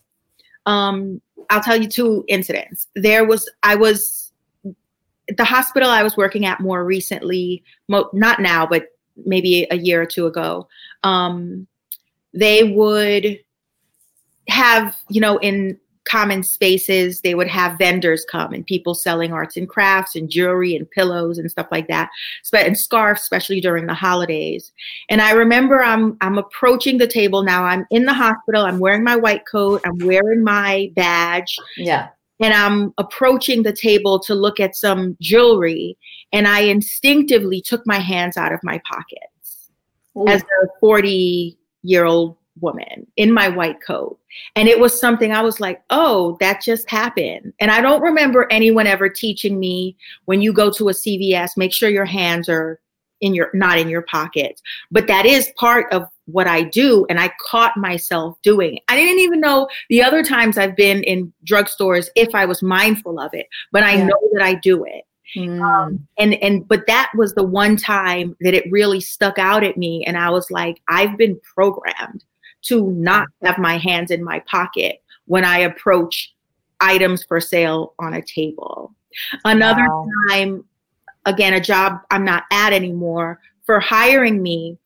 [0.65, 4.31] um i'll tell you two incidents there was i was
[5.37, 8.87] the hospital i was working at more recently mo- not now but
[9.25, 10.67] maybe a year or two ago
[11.03, 11.67] um
[12.33, 13.39] they would
[14.49, 19.55] have you know in common spaces they would have vendors come and people selling arts
[19.55, 22.09] and crafts and jewelry and pillows and stuff like that
[22.53, 24.71] and scarves especially during the holidays.
[25.09, 27.63] And i remember i'm i'm approaching the table now.
[27.63, 28.65] I'm in the hospital.
[28.65, 29.81] I'm wearing my white coat.
[29.85, 31.57] I'm wearing my badge.
[31.77, 32.09] Yeah.
[32.41, 35.97] and i'm approaching the table to look at some jewelry
[36.33, 39.69] and i instinctively took my hands out of my pockets.
[40.27, 44.19] As a 40 year old woman in my white coat.
[44.55, 47.53] And it was something I was like, oh, that just happened.
[47.59, 51.73] And I don't remember anyone ever teaching me when you go to a CVS, make
[51.73, 52.79] sure your hands are
[53.21, 54.61] in your not in your pockets.
[54.91, 57.05] But that is part of what I do.
[57.09, 58.77] And I caught myself doing.
[58.77, 58.83] it.
[58.87, 63.19] I didn't even know the other times I've been in drugstores if I was mindful
[63.19, 64.07] of it, but I Yeah.
[64.07, 65.03] know that I do it
[65.35, 65.99] Mm.
[66.19, 70.03] and and but that was the one time that it really stuck out at me
[70.05, 72.23] and i was like i've been programmed
[72.63, 76.33] to not have my hands in my pocket when i approach
[76.81, 78.93] items for sale on a table
[79.45, 80.07] another Wow.
[80.29, 80.65] time
[81.25, 84.77] again a job i'm not at anymore for hiring me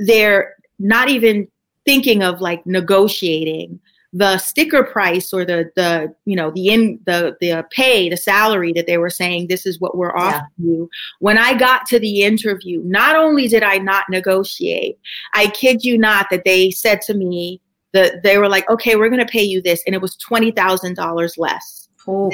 [0.00, 1.48] they're not even
[1.86, 3.80] thinking of like negotiating
[4.12, 8.72] the sticker price or the the you know the in the the pay the salary
[8.72, 10.26] that they were saying this is what we're Yeah.
[10.28, 10.88] offering you
[11.18, 14.98] when i got to the interview not only did i not negotiate
[15.34, 17.60] i kid you not that they said to me
[17.92, 21.38] that they were like okay we're going to pay you this and it was $20000
[21.38, 22.30] less Ooh.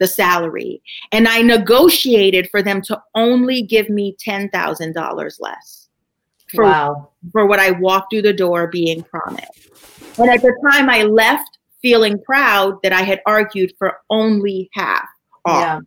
[0.00, 5.88] the salary and i negotiated for them to only give me $10000 less
[6.54, 7.10] for Wow.
[7.32, 10.01] for what I walked through the door being promised.
[10.18, 15.06] And at the time, I left feeling proud that I had argued for only half
[15.44, 15.82] off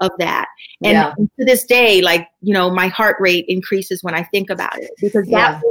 [0.00, 0.46] of that.
[0.84, 1.14] And Yeah.
[1.14, 4.90] to this day, like, you know, my heart rate increases when I think about it
[5.00, 5.62] because that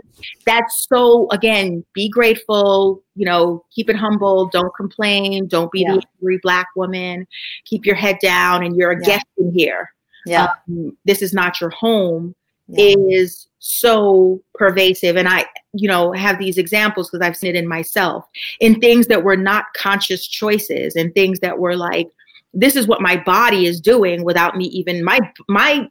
[0.45, 5.95] that's so again, be grateful, you know, keep it humble, don't complain, don't be Yeah.
[5.97, 7.27] the angry black woman,
[7.65, 9.05] keep your head down, and you're a Yeah.
[9.05, 9.91] guest in here.
[10.25, 10.53] Yeah.
[10.67, 12.33] Um, this is not your home
[12.67, 12.95] yeah.
[13.09, 17.67] is so pervasive and i you know have these examples because i've seen it in
[17.67, 18.25] myself
[18.59, 22.09] in things that were not conscious choices and things that were like
[22.53, 25.87] this is what my body is doing without me even my my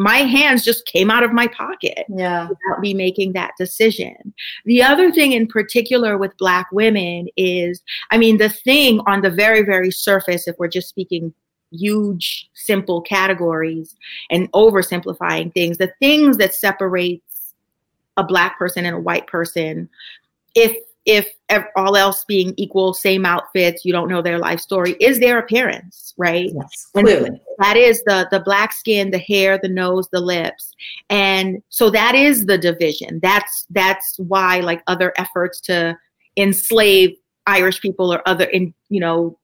[0.00, 2.42] my hands just came out of my pocket Yeah.
[2.48, 4.32] without me making that decision.
[4.64, 7.82] The other thing in particular with Black women is,
[8.12, 11.34] I mean, the thing on the very, very surface, if we're just speaking
[11.72, 13.94] huge, simple categories
[14.30, 15.78] and oversimplifying things.
[15.78, 17.27] The things that separates
[18.18, 19.88] a black person and a white person,
[20.54, 21.32] if if
[21.74, 26.12] all else being equal, same outfits, you don't know their life story, is their appearance,
[26.18, 26.50] right?
[26.54, 27.30] Yes, clearly.
[27.60, 30.74] that is the the black skin, the hair, the nose, the lips.
[31.08, 33.20] And so that is the division.
[33.22, 35.96] That's that's why like other efforts to
[36.36, 37.16] enslave
[37.46, 39.38] Irish people or other in you know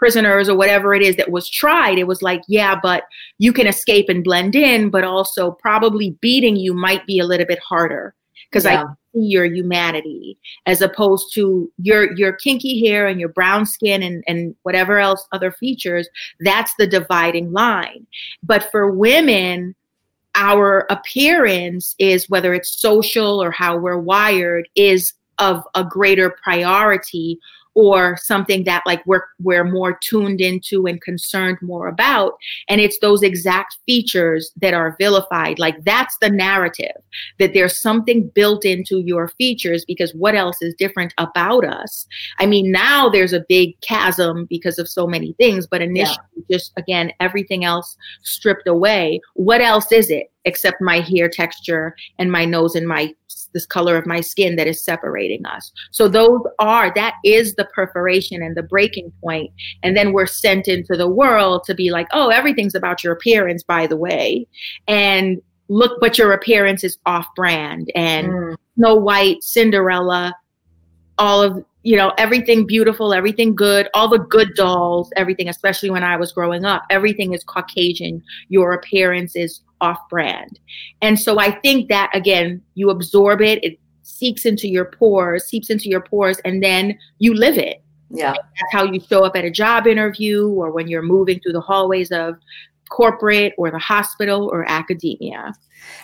[0.00, 3.04] prisoners or whatever it is that was tried it was like yeah but
[3.38, 7.46] you can escape and blend in but also probably beating you might be a little
[7.46, 8.14] bit harder.
[8.50, 8.82] Because yeah.
[8.82, 10.36] I see your humanity
[10.66, 15.26] as opposed to your your kinky hair and your brown skin and and whatever else
[15.32, 16.08] other features.
[16.40, 18.06] That's the dividing line.
[18.42, 19.74] But for women
[20.36, 27.36] our appearance is whether it's social or how we're wired is of a greater priority
[27.74, 32.34] or something that like we're we're more tuned into and concerned more about
[32.68, 35.58] and it's those exact features that are vilified.
[35.58, 36.96] Like that's the narrative
[37.38, 42.06] that there's something built into your features because what else is different about us?
[42.38, 46.56] I mean now there's a big chasm because of so many things but initially yeah.
[46.58, 49.20] just again everything else stripped away.
[49.34, 53.14] What else is it except my hair texture and my nose and my
[53.52, 55.72] this color of my skin that is separating us.
[55.90, 59.50] So those are that is the perforation and the breaking point.
[59.82, 63.62] And then we're sent into the world to be like, oh, everything's about your appearance,
[63.62, 64.46] by the way.
[64.88, 68.56] And look, but your appearance is off brand and mm.
[68.76, 70.34] Snow White, Cinderella,
[71.18, 76.02] all of you know everything beautiful everything good all the good dolls everything especially when
[76.02, 80.58] i was growing up everything is caucasian your appearance is off brand.
[81.02, 85.70] And so I think that again, you absorb it, it seeps into your pores, seeps
[85.70, 87.82] into your pores, and then you live it.
[88.12, 88.32] Yeah.
[88.32, 91.60] that's how you show up at a job interview or when you're moving through the
[91.60, 92.34] hallways of
[92.88, 95.54] corporate or the hospital or academia.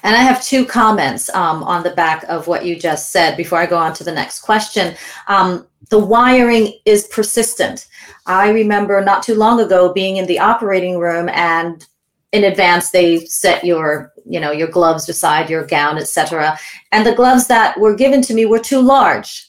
[0.02, 3.58] And I have two comments um, on the back of what you just said before
[3.58, 4.94] I go on to the next question.
[5.26, 7.88] Um, the wiring is persistent.
[8.24, 11.84] I remember not too long ago being in the operating room and
[12.32, 16.58] in advance they set your you know your gloves beside your gown etc
[16.92, 19.48] and the gloves that were given to me were too large.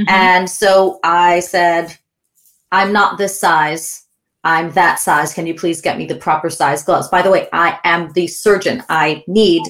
[0.00, 0.08] Mm-hmm.
[0.08, 1.96] and so i said
[2.70, 4.06] i'm not this size.
[4.44, 5.32] I'm that size.
[5.32, 7.08] Can you please get me the proper size gloves?
[7.08, 8.82] By the way i am the surgeon.
[8.88, 9.62] I need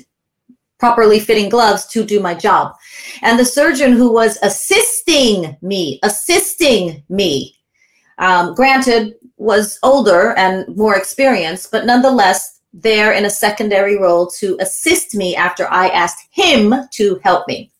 [0.78, 2.74] properly fitting gloves to do my job.
[3.22, 7.54] And the surgeon who was assisting me assisting me
[8.22, 14.56] um, granted was older and more experienced, but nonetheless there in a secondary role to
[14.60, 17.70] assist me after I asked him to help me.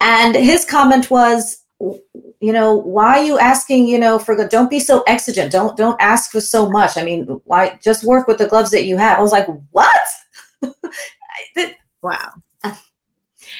[0.00, 4.80] And his comment was, you know, why are you asking, you know, for don't be
[4.80, 5.52] so exigent.
[5.52, 6.96] Don't don't ask for so much.
[6.96, 9.18] I mean, why just work with the gloves that you have.
[9.18, 10.00] I was like, what?
[12.02, 12.32] wow.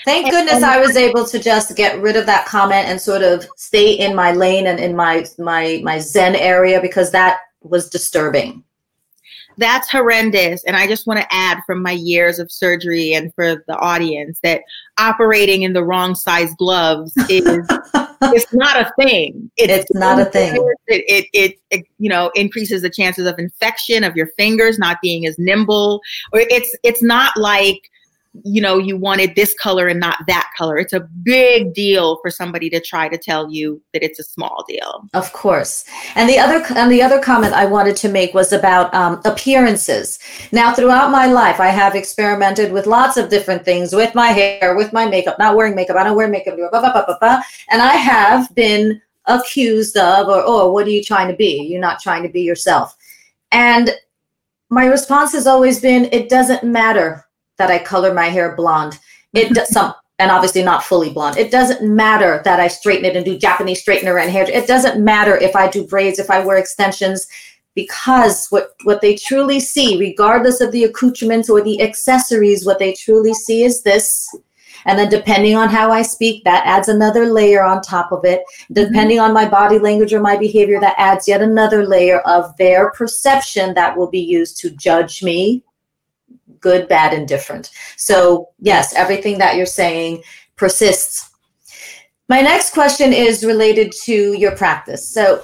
[0.08, 3.46] Thank goodness I was able to just get rid of that comment and sort of
[3.56, 8.64] stay in my lane and in my my my zen area because that was disturbing.
[9.58, 10.64] That's horrendous.
[10.64, 14.38] And I just want to add from my years of surgery and for the audience
[14.42, 14.62] that
[14.98, 17.66] operating in the wrong size gloves is
[18.22, 19.50] it's not a thing.
[19.58, 20.56] It's, it's not a thing.
[20.86, 25.02] It, it, it, it, you know, increases the chances of infection of your fingers not
[25.02, 26.00] being as nimble.
[26.32, 27.90] Or it's it's not like
[28.44, 30.78] you know you wanted this color and not that color.
[30.78, 34.64] It's a big deal for somebody to try to tell you that it's a small
[34.68, 35.04] deal.
[35.14, 35.84] Of course.
[36.14, 40.18] And the other and the other comment i wanted to make was about um, appearances.
[40.52, 44.76] Now throughout my life i have experimented with lots of different things with my hair
[44.76, 45.96] with my makeup not wearing makeup.
[45.96, 50.72] I don't wear makeup blah, blah, blah, and i have been accused of or oh
[50.72, 51.62] what are you trying to be?
[51.62, 52.96] You're not trying to be yourself.
[53.52, 53.90] And
[54.70, 57.24] my response has always been it doesn't matter
[57.58, 58.98] that I color my hair blonde.
[59.32, 61.36] It does some and obviously not fully blonde.
[61.36, 64.50] It doesn't matter that I straighten it and do Japanese straightener and hair.
[64.50, 67.28] It doesn't matter if I do braids, if I wear extensions,
[67.74, 72.92] because what what they truly see, regardless of the accoutrements or the accessories, what they
[72.92, 74.28] truly see is this.
[74.84, 78.40] And then depending on how I speak, that adds another layer on top of it.
[78.40, 78.74] Mm-hmm.
[78.74, 82.90] Depending on my body language or my behavior, that adds yet another layer of their
[82.90, 85.62] perception that will be used to judge me,
[86.60, 87.70] good, bad, and different.
[87.96, 90.22] So, yes, everything that you're saying
[90.56, 91.30] persists.
[92.28, 95.08] My next question is related to your practice.
[95.08, 95.42] So,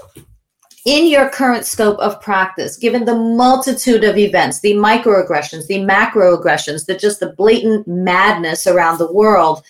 [0.84, 6.84] in your current scope of practice, given the multitude of events, the microaggressions, the macroaggressions,
[6.84, 9.64] the just the blatant madness around the world,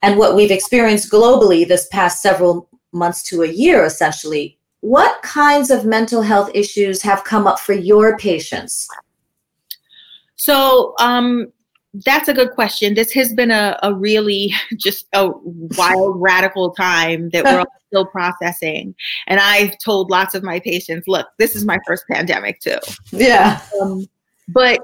[0.00, 5.70] and what we've experienced globally this past several months to a year, essentially, what kinds
[5.70, 8.88] of mental health issues have come up for your patients?
[10.48, 11.52] So, um,
[12.06, 12.94] that's a good question.
[12.94, 15.30] This has been a, a really just a
[15.76, 18.94] wild, radical time that we're still processing.
[19.26, 22.78] And I've told lots of my patients, look, this is my first pandemic too.
[23.12, 23.60] Yeah.
[23.78, 24.06] Um,
[24.48, 24.80] but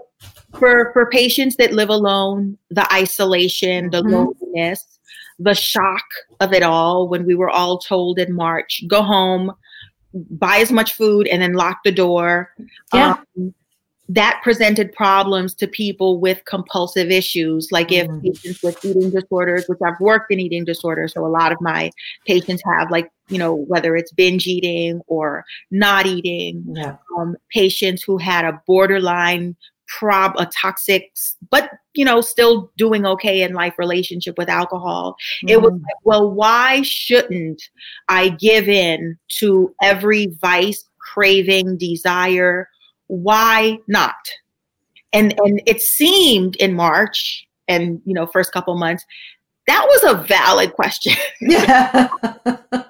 [0.58, 4.12] for for patients that live alone, the isolation, the mm-hmm.
[4.12, 4.98] loneliness,
[5.38, 6.04] the shock
[6.40, 9.50] of it all when we were all told in March, go home,
[10.12, 12.50] buy as much food, and then lock the door.
[12.92, 13.16] Yeah.
[13.38, 13.54] Um,
[14.08, 18.22] that presented problems to people with compulsive issues, like if mm.
[18.22, 21.90] patients with eating disorders, which I've worked in eating disorders, so a lot of my
[22.26, 26.96] patients have, like, you know, whether it's binge eating or not eating, yeah.
[27.16, 31.12] um, patients who had a borderline prob a toxic
[31.50, 35.50] but you know still doing okay in life relationship with alcohol mm.
[35.50, 35.82] it was mm.
[35.82, 37.62] like well why shouldn't
[38.08, 42.66] i give in to every vice craving desire
[43.06, 44.14] why not
[45.12, 49.04] and and it seemed in march and you know first couple months
[49.66, 52.08] that was a valid question yeah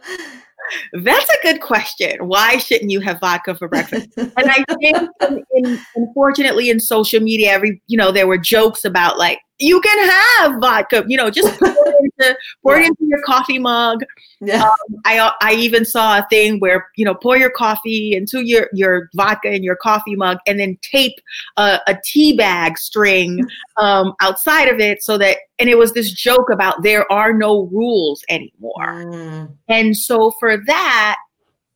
[0.92, 2.26] That's a good question.
[2.26, 4.08] Why shouldn't you have vodka for breakfast?
[4.16, 8.84] and I think, in, in, unfortunately, in social media, every you know there were jokes
[8.84, 12.82] about like you can have vodka, you know, just pour it into, pour yeah.
[12.82, 14.04] it into your coffee mug.
[14.40, 14.62] Yeah.
[14.62, 18.68] Um, I I even saw a thing where you know pour your coffee into your
[18.72, 21.14] your vodka in your coffee mug and then tape
[21.56, 23.44] a, a tea bag string
[23.78, 27.62] um, outside of it so that and it was this joke about there are no
[27.72, 29.04] rules anymore.
[29.04, 29.56] Mm.
[29.68, 31.16] And so for that,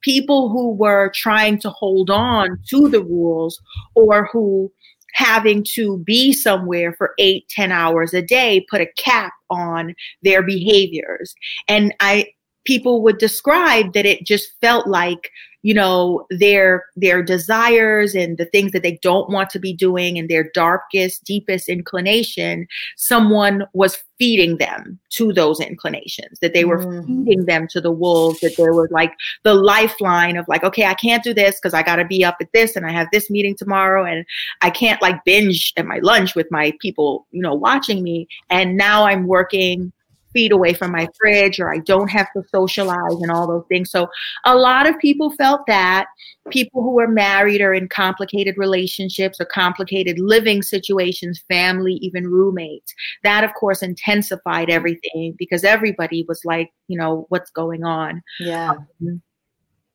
[0.03, 3.61] people who were trying to hold on to the rules
[3.95, 4.71] or who
[5.15, 10.43] having to be somewhere for eight, ten hours a day put a cap on their
[10.43, 11.35] behaviors.
[11.67, 12.29] And I
[12.65, 15.31] people would describe that it just felt like
[15.63, 20.19] you know their their desires and the things that they don't want to be doing
[20.19, 26.79] and their darkest deepest inclination someone was feeding them to those inclinations that they were
[26.79, 27.07] mm.
[27.07, 30.95] feeding them to the wolves that they were like the lifeline of like okay i
[30.95, 33.29] can't do this because i got to be up at this and i have this
[33.29, 34.25] meeting tomorrow and
[34.61, 38.77] i can't like binge at my lunch with my people you know watching me and
[38.77, 39.93] now i'm working
[40.33, 43.91] feet away from my fridge or I don't have to socialize and all those things.
[43.91, 44.09] So
[44.45, 46.07] a lot of people felt that.
[46.51, 52.95] People who are married or in complicated relationships or complicated living situations, family, even roommates,
[53.23, 58.23] that of course intensified everything because everybody was like, you know, what's going on?
[58.41, 58.71] Yeah.
[59.03, 59.21] Um,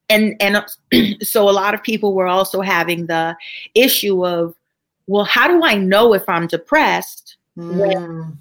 [0.10, 0.64] and and
[1.28, 3.36] so a lot of people were also having the
[3.74, 4.54] issue of
[5.08, 8.38] well how do i know if i'm depressed mm.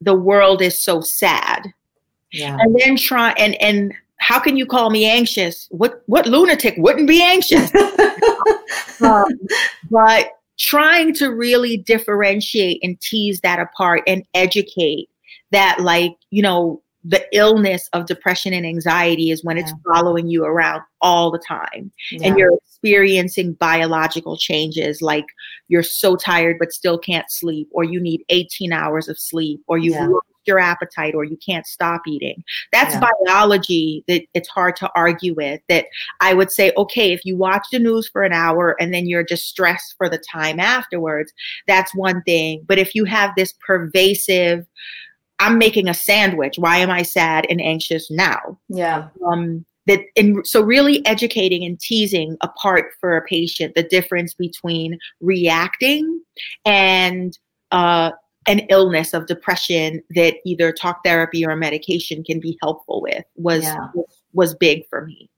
[0.00, 1.72] The world is so sad.
[2.32, 2.56] Yeah.
[2.58, 5.66] And then try and and how can you call me anxious?
[5.70, 7.70] What what lunatic wouldn't be anxious?
[9.00, 9.26] um,
[9.90, 15.08] but trying to really differentiate and tease that apart and educate
[15.50, 19.62] that like you know the illness of depression and anxiety is when yeah.
[19.62, 22.28] it's following you around all the time yeah.
[22.28, 25.24] and you're experiencing biological changes like
[25.68, 29.78] you're so tired but still can't sleep or you need 18 hours of sleep or
[29.78, 30.06] you've yeah.
[30.06, 32.42] lost your appetite or you can't stop eating
[32.72, 32.96] that's
[33.26, 35.84] biology that it's hard to argue with that
[36.20, 39.22] i would say okay if you watch the news for an hour and then you're
[39.22, 41.32] just stressed for the time afterwards
[41.66, 44.66] that's one thing but if you have this pervasive
[45.40, 46.58] I'm making a sandwich.
[46.58, 48.58] Why am I sad and anxious now?
[48.68, 49.08] Yeah.
[49.26, 54.98] Um, that and so really educating and teasing apart for a patient the difference between
[55.20, 56.20] reacting
[56.64, 57.38] and
[57.72, 58.10] uh,
[58.46, 63.64] an illness of depression that either talk therapy or medication can be helpful with was
[63.64, 63.88] yeah.
[64.32, 65.30] was big for me.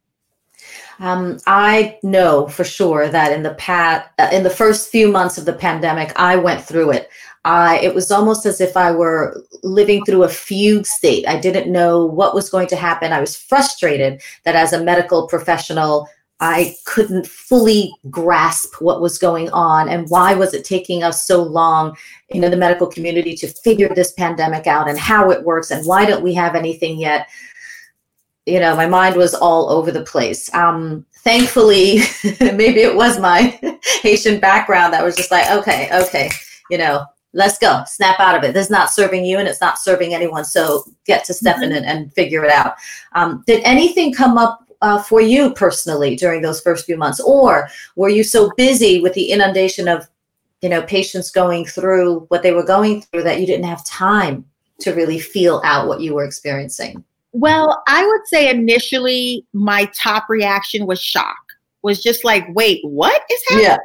[0.98, 5.36] Um, I know for sure that in the past, uh, in the first few months
[5.36, 7.10] of the pandemic, I went through it.
[7.44, 11.26] It was almost as if I were living through a fugue state.
[11.26, 13.12] I didn't know what was going to happen.
[13.12, 16.08] I was frustrated that as a medical professional,
[16.42, 21.40] I couldn't fully grasp what was going on and why was it taking us so
[21.40, 21.96] long
[22.32, 25.86] you know the medical community to figure this pandemic out and how it works and
[25.86, 27.28] why don't we have anything yet
[28.44, 32.00] you know my mind was all over the place um, thankfully
[32.40, 33.56] maybe it was my
[34.02, 36.28] haitian background that was just like okay okay
[36.70, 39.60] you know let's go snap out of it this is not serving you and it's
[39.60, 41.64] not serving anyone so get to step mm-hmm.
[41.64, 42.74] in and, and, figure it out
[43.12, 47.68] um, did anything come up uh, for you personally during those first few months or
[47.96, 50.08] were you so busy with the inundation of
[50.60, 54.44] you know patients going through what they were going through that you didn't have time
[54.80, 57.02] to really feel out what you were experiencing
[57.32, 61.36] Well, I would say initially my top reaction was shock.
[61.82, 63.66] Was just like, wait, what is happening?
[63.66, 63.78] Yeah.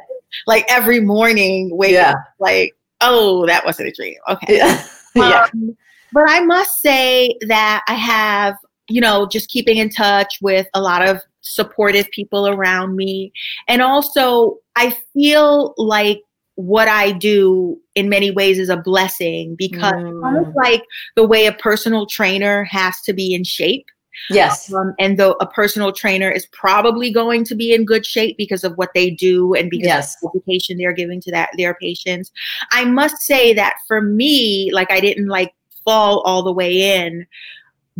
[0.46, 2.12] Like every morning, wake yeah.
[2.12, 4.16] up, like, oh, that wasn't a dream.
[4.28, 4.56] Okay.
[4.56, 4.86] Yeah.
[5.14, 5.46] yeah.
[5.52, 5.76] Um,
[6.12, 8.56] but I must say that I have,
[8.88, 13.32] you know, just keeping in touch with a lot of supportive people around me.
[13.66, 16.20] And also, I feel like
[16.54, 20.24] what I do in many ways is a blessing because mm.
[20.24, 20.82] almost like
[21.14, 23.86] the way a personal trainer has to be in shape.
[24.30, 24.72] Yes.
[24.72, 28.64] Um, and though a personal trainer is probably going to be in good shape because
[28.64, 30.16] of what they do and because yes.
[30.22, 32.30] of the education they're giving to that their patients.
[32.72, 35.54] I must say that for me, like I didn't like
[35.84, 37.26] fall all the way in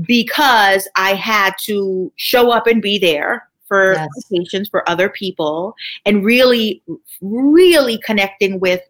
[0.03, 4.09] because I had to show up and be there for yes.
[4.33, 5.75] patients, for other people,
[6.07, 6.83] and really,
[7.21, 8.81] really connecting with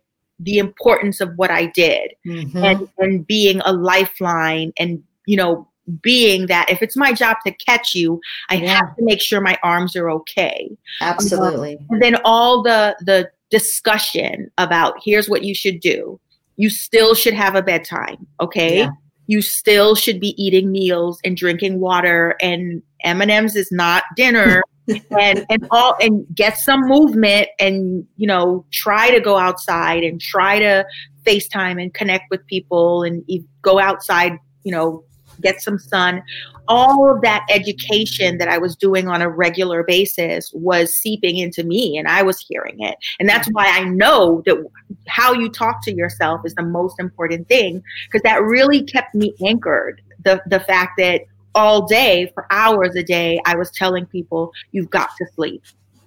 [0.40, 2.58] the importance of what I did mm-hmm.
[2.58, 5.68] and, and being a lifeline and, you know,
[6.02, 8.74] being that if it's my job to catch you, I yeah.
[8.74, 10.70] have to make sure my arms are okay.
[11.00, 11.76] Absolutely.
[11.76, 16.20] Um, and then all the the discussion about here's what you should do.
[16.56, 18.78] You still should have a bedtime, okay?
[18.78, 18.90] Yeah.
[19.26, 24.62] You still should be eating meals and drinking water and M&Ms is not dinner
[25.20, 30.18] and and all and get some movement and you know try to go outside and
[30.18, 30.84] try to
[31.28, 33.22] FaceTime and connect with people and
[33.62, 35.04] go outside, you know,
[35.40, 36.22] get some sun.
[36.66, 41.64] All of that education that I was doing on a regular basis was seeping into
[41.64, 42.96] me and I was hearing it.
[43.18, 44.62] And that's why I know that
[45.06, 49.34] how you talk to yourself is the most important thing because that really kept me
[49.44, 50.02] anchored.
[50.24, 51.22] The the fact that
[51.54, 55.62] all day for hours a day, I was telling people, you've got to sleep.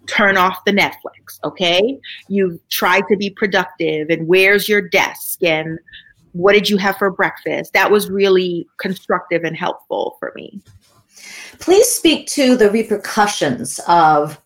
[0.08, 2.00] Turn off the Netflix, okay?
[2.28, 5.44] You've tried to be productive, and where's your desk?
[5.44, 5.80] And
[6.34, 7.74] what did you have for breakfast?
[7.74, 10.62] That was really constructive and helpful for me.
[11.60, 14.40] Please speak to the repercussions of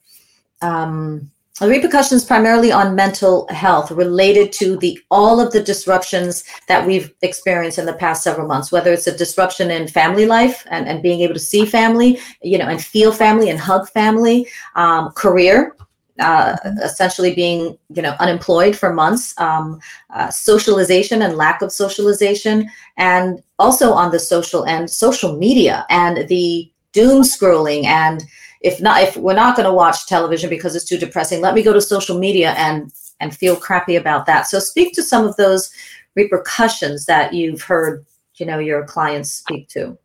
[0.61, 6.85] um, the repercussions primarily on mental health related to the all of the disruptions that
[6.85, 10.87] we've experienced in the past several months whether it's a disruption in family life and,
[10.87, 15.11] and being able to see family you know and feel family and hug family um,
[15.11, 15.73] career
[16.19, 19.79] uh, essentially being you know unemployed for months um,
[20.11, 26.27] uh, socialization and lack of socialization and also on the social and social media and
[26.29, 27.83] the doom scrolling.
[27.83, 28.23] And
[28.61, 31.63] if not if we're not going to watch television because it's too depressing let me
[31.63, 34.47] go to social media and and feel crappy about that.
[34.47, 35.69] So speak to some of those
[36.15, 38.05] repercussions that you've heard
[38.35, 39.97] you know your clients speak to.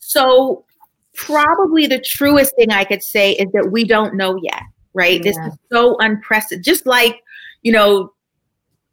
[0.00, 0.64] So
[1.18, 4.62] probably the truest thing i could say is that we don't know yet
[4.98, 5.30] right yeah.
[5.30, 7.22] this is so unprecedented just like
[7.62, 8.12] you know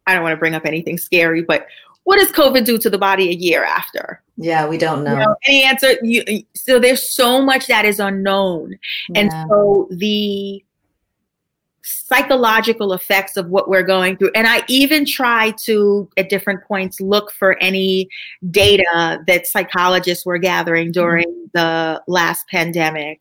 [0.06, 1.66] i don't want to bring up anything scary but
[2.06, 4.22] what does COVID do to the body a year after?
[4.36, 5.10] Yeah, we don't know.
[5.10, 5.96] You know any answer?
[6.02, 6.22] You,
[6.54, 8.78] so there's so much that is unknown.
[9.08, 9.22] Yeah.
[9.22, 10.64] And so the
[11.86, 14.32] psychological effects of what we're going through.
[14.34, 18.08] And I even try to, at different points, look for any
[18.50, 21.46] data that psychologists were gathering during mm-hmm.
[21.54, 23.20] the last pandemic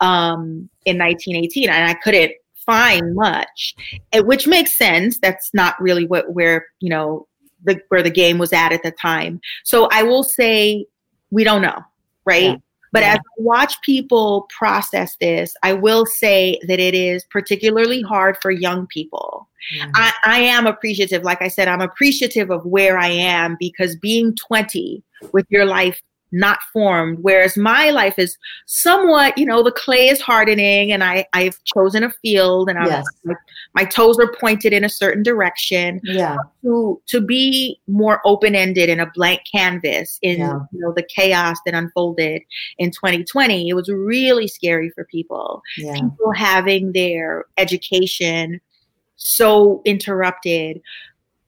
[0.00, 1.68] um, in 1918.
[1.68, 3.74] And I couldn't find much,
[4.14, 5.18] which makes sense.
[5.18, 7.26] That's not really what we're, you know,
[7.64, 9.40] the where the game was at at the time.
[9.64, 10.86] So I will say
[11.30, 11.80] we don't know,
[12.24, 12.42] right?
[12.42, 12.56] Yeah.
[12.94, 13.14] But yeah.
[13.14, 18.52] as I watch people process this, I will say that it is particularly hard for
[18.52, 19.48] young people.
[19.76, 19.90] Mm-hmm.
[19.96, 21.24] I, I am appreciative.
[21.24, 26.00] Like I said, I'm appreciative of where I am because being 20 with your life
[26.34, 27.18] not formed.
[27.22, 32.02] Whereas my life is somewhat, you know, the clay is hardening and I, I've chosen
[32.02, 33.06] a field and I'm, yes.
[33.24, 33.34] my,
[33.74, 36.00] my toes are pointed in a certain direction.
[36.02, 36.36] Yeah.
[36.62, 40.58] To, to be more open ended in a blank canvas in, yeah.
[40.72, 42.42] you know, the chaos that unfolded
[42.78, 45.62] in 2020, it was really scary for people.
[45.78, 45.94] Yeah.
[45.94, 48.60] People having their education
[49.16, 50.80] so interrupted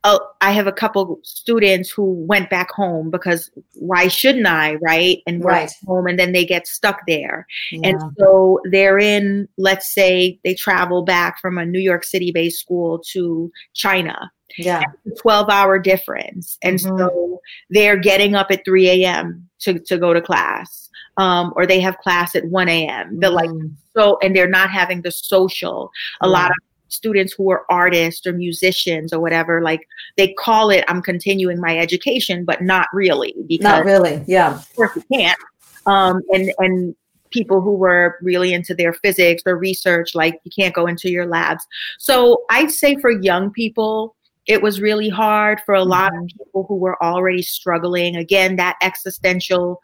[0.06, 5.20] uh, I have a couple students who went back home because why shouldn't I, right?
[5.26, 5.72] And work right.
[5.84, 7.88] home, and then they get stuck there, yeah.
[7.88, 9.48] and so they're in.
[9.58, 14.30] Let's say they travel back from a New York City-based school to China.
[14.58, 14.82] Yeah,
[15.20, 16.98] twelve-hour difference, and mm-hmm.
[16.98, 17.40] so
[17.70, 19.48] they're getting up at three a.m.
[19.60, 23.18] to to go to class, um, or they have class at one a.m.
[23.18, 23.58] They're mm-hmm.
[23.58, 25.90] like so, and they're not having the social.
[26.20, 26.56] A lot of
[26.88, 31.76] students who are artists or musicians or whatever like they call it i'm continuing my
[31.76, 34.54] education but not really because not really yeah.
[34.54, 35.38] of course you can't.
[35.86, 36.96] Um, and and
[37.30, 41.26] people who were really into their physics or research like you can't go into your
[41.26, 41.66] labs.
[41.98, 44.16] So i'd say for young people
[44.46, 46.38] it was really hard for a lot of mm-hmm.
[46.38, 48.16] people who were already struggling.
[48.16, 49.82] Again that existential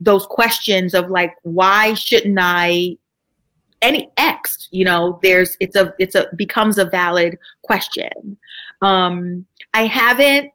[0.00, 2.96] those questions of like, why shouldn't I
[3.82, 8.36] any X, you know, there's it's a it's a becomes a valid question.
[8.82, 10.52] Um, I haven't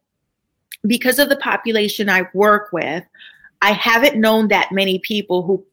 [0.86, 3.04] because of the population I work with,
[3.62, 5.66] I haven't known that many people who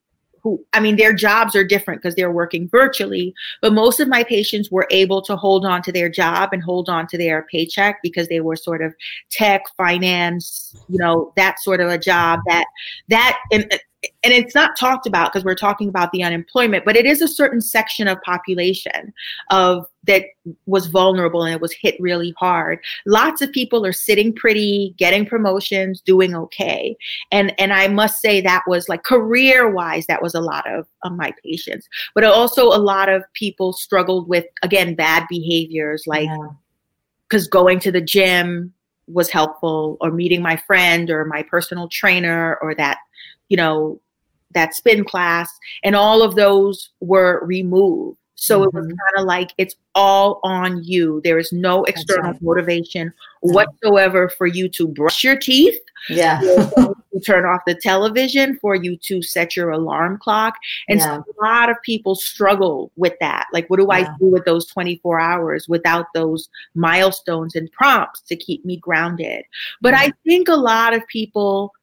[0.43, 4.25] who I mean their jobs are different because they're working virtually, but most of my
[4.25, 8.01] patients were able to hold on to their job and hold on to their paycheck
[8.03, 8.95] because they were sort of
[9.31, 12.65] tech, finance, you know, that sort of a job that
[13.09, 13.81] that and
[14.23, 17.29] and it's not talked about because we're talking about the unemployment, but it is a
[17.29, 19.13] certain section of population
[19.51, 20.25] of that
[20.65, 22.79] was vulnerable and it was hit really hard.
[23.07, 26.97] Lots of people are sitting pretty, getting promotions, doing okay.
[27.31, 30.87] And and I must say that was like career wise, that was a lot of,
[31.05, 31.87] of my patients.
[32.15, 36.31] But also a lot of people struggled with again bad behaviors like
[37.29, 37.51] because yeah.
[37.51, 38.73] going to the gym
[39.13, 42.99] was helpful or meeting my friend or my personal trainer or that
[43.51, 44.01] you know,
[44.53, 45.51] that spin class,
[45.85, 48.17] and all of those were removed.
[48.41, 48.65] So mm-hmm.
[48.65, 48.97] it was mm-hmm.
[48.97, 51.21] kind of like it's all on you.
[51.23, 52.43] There is no external right.
[52.43, 53.53] motivation no.
[53.53, 55.79] whatsoever for you to brush your teeth.
[56.09, 56.41] Yeah.
[57.13, 60.55] to turn off the television, for you to set your alarm clock.
[60.89, 61.17] And yeah.
[61.17, 63.47] so a lot of people struggle with that.
[63.53, 63.97] Like, what do yeah.
[63.97, 69.45] I do with those 24 hours without those milestones and prompts to keep me grounded?
[69.81, 70.01] But yeah.
[70.01, 71.75] I think a lot of people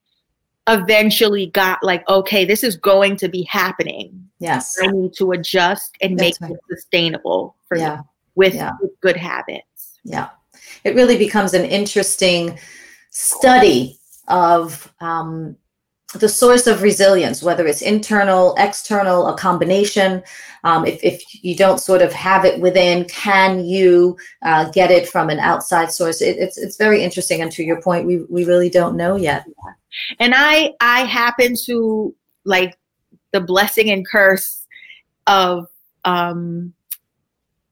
[0.67, 4.29] eventually got like, okay, this is going to be happening.
[4.39, 4.77] Yes.
[4.81, 6.57] I need to adjust and That's make right.
[6.57, 7.97] it sustainable for yeah.
[7.97, 8.01] me
[8.35, 8.73] with, yeah.
[8.81, 9.99] with good habits.
[10.03, 10.29] Yeah.
[10.83, 12.57] It really becomes an interesting
[13.09, 13.97] study
[14.27, 15.55] of um,
[16.15, 20.23] the source of resilience, whether it's internal, external, a combination.
[20.63, 25.07] Um, if, if you don't sort of have it within, can you uh, get it
[25.09, 26.21] from an outside source?
[26.21, 27.41] It, it's, it's very interesting.
[27.41, 29.45] And to your point, we, we really don't know yet.
[30.19, 32.13] And I I happen to
[32.45, 32.77] like
[33.31, 34.65] the blessing and curse
[35.25, 35.67] of
[36.05, 36.73] um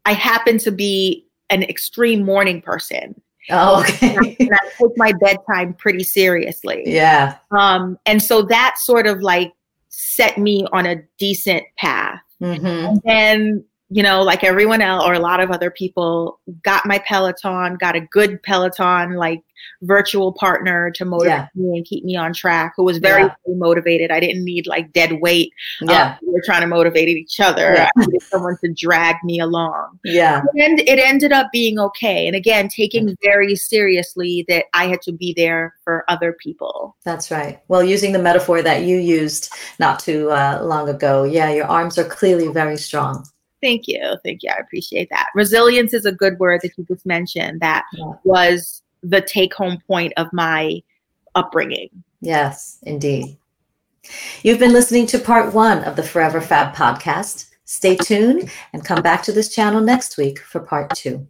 [0.05, 3.21] I happen to be an extreme morning person.
[3.49, 4.15] Oh, okay.
[4.15, 6.83] and, I, and I take my bedtime pretty seriously.
[6.85, 7.37] Yeah.
[7.51, 9.53] Um, and so that sort of like
[9.89, 12.21] set me on a decent path.
[12.41, 13.07] Mm-hmm.
[13.07, 13.63] And
[13.95, 17.95] you know, like everyone else or a lot of other people, got my Peloton, got
[17.95, 19.41] a good Peloton, like
[19.83, 21.47] virtual partner to motivate yeah.
[21.55, 23.33] me and keep me on track, who was very, yeah.
[23.45, 24.11] very motivated.
[24.11, 25.53] I didn't need like dead weight.
[25.81, 26.17] Yeah.
[26.21, 27.73] we were trying to motivate each other.
[27.73, 27.89] Yeah.
[27.95, 29.97] I needed someone to drag me along.
[30.03, 30.41] Yeah.
[30.55, 32.27] And it ended up being okay.
[32.27, 36.97] And again, taking very seriously that I had to be there for other people.
[37.05, 37.61] That's right.
[37.69, 41.97] Well, using the metaphor that you used not too uh, long ago, yeah, your arms
[41.97, 43.25] are clearly very strong.
[43.65, 44.15] Thank you.
[44.23, 44.51] Thank you.
[44.55, 45.29] I appreciate that.
[45.33, 47.61] Resilience is a good word that you just mentioned.
[47.61, 48.11] That yeah.
[48.23, 50.83] was the take home point of my
[51.33, 51.89] upbringing.
[52.21, 53.37] Yes, indeed.
[54.43, 57.49] You've been listening to part one of the Forever Fab podcast.
[57.63, 61.27] Stay tuned and come back to this channel next week for part two.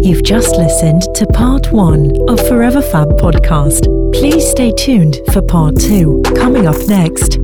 [0.00, 3.82] You've just listened to part one of Forever Fab podcast.
[4.12, 7.40] Please stay tuned for part two, coming up next.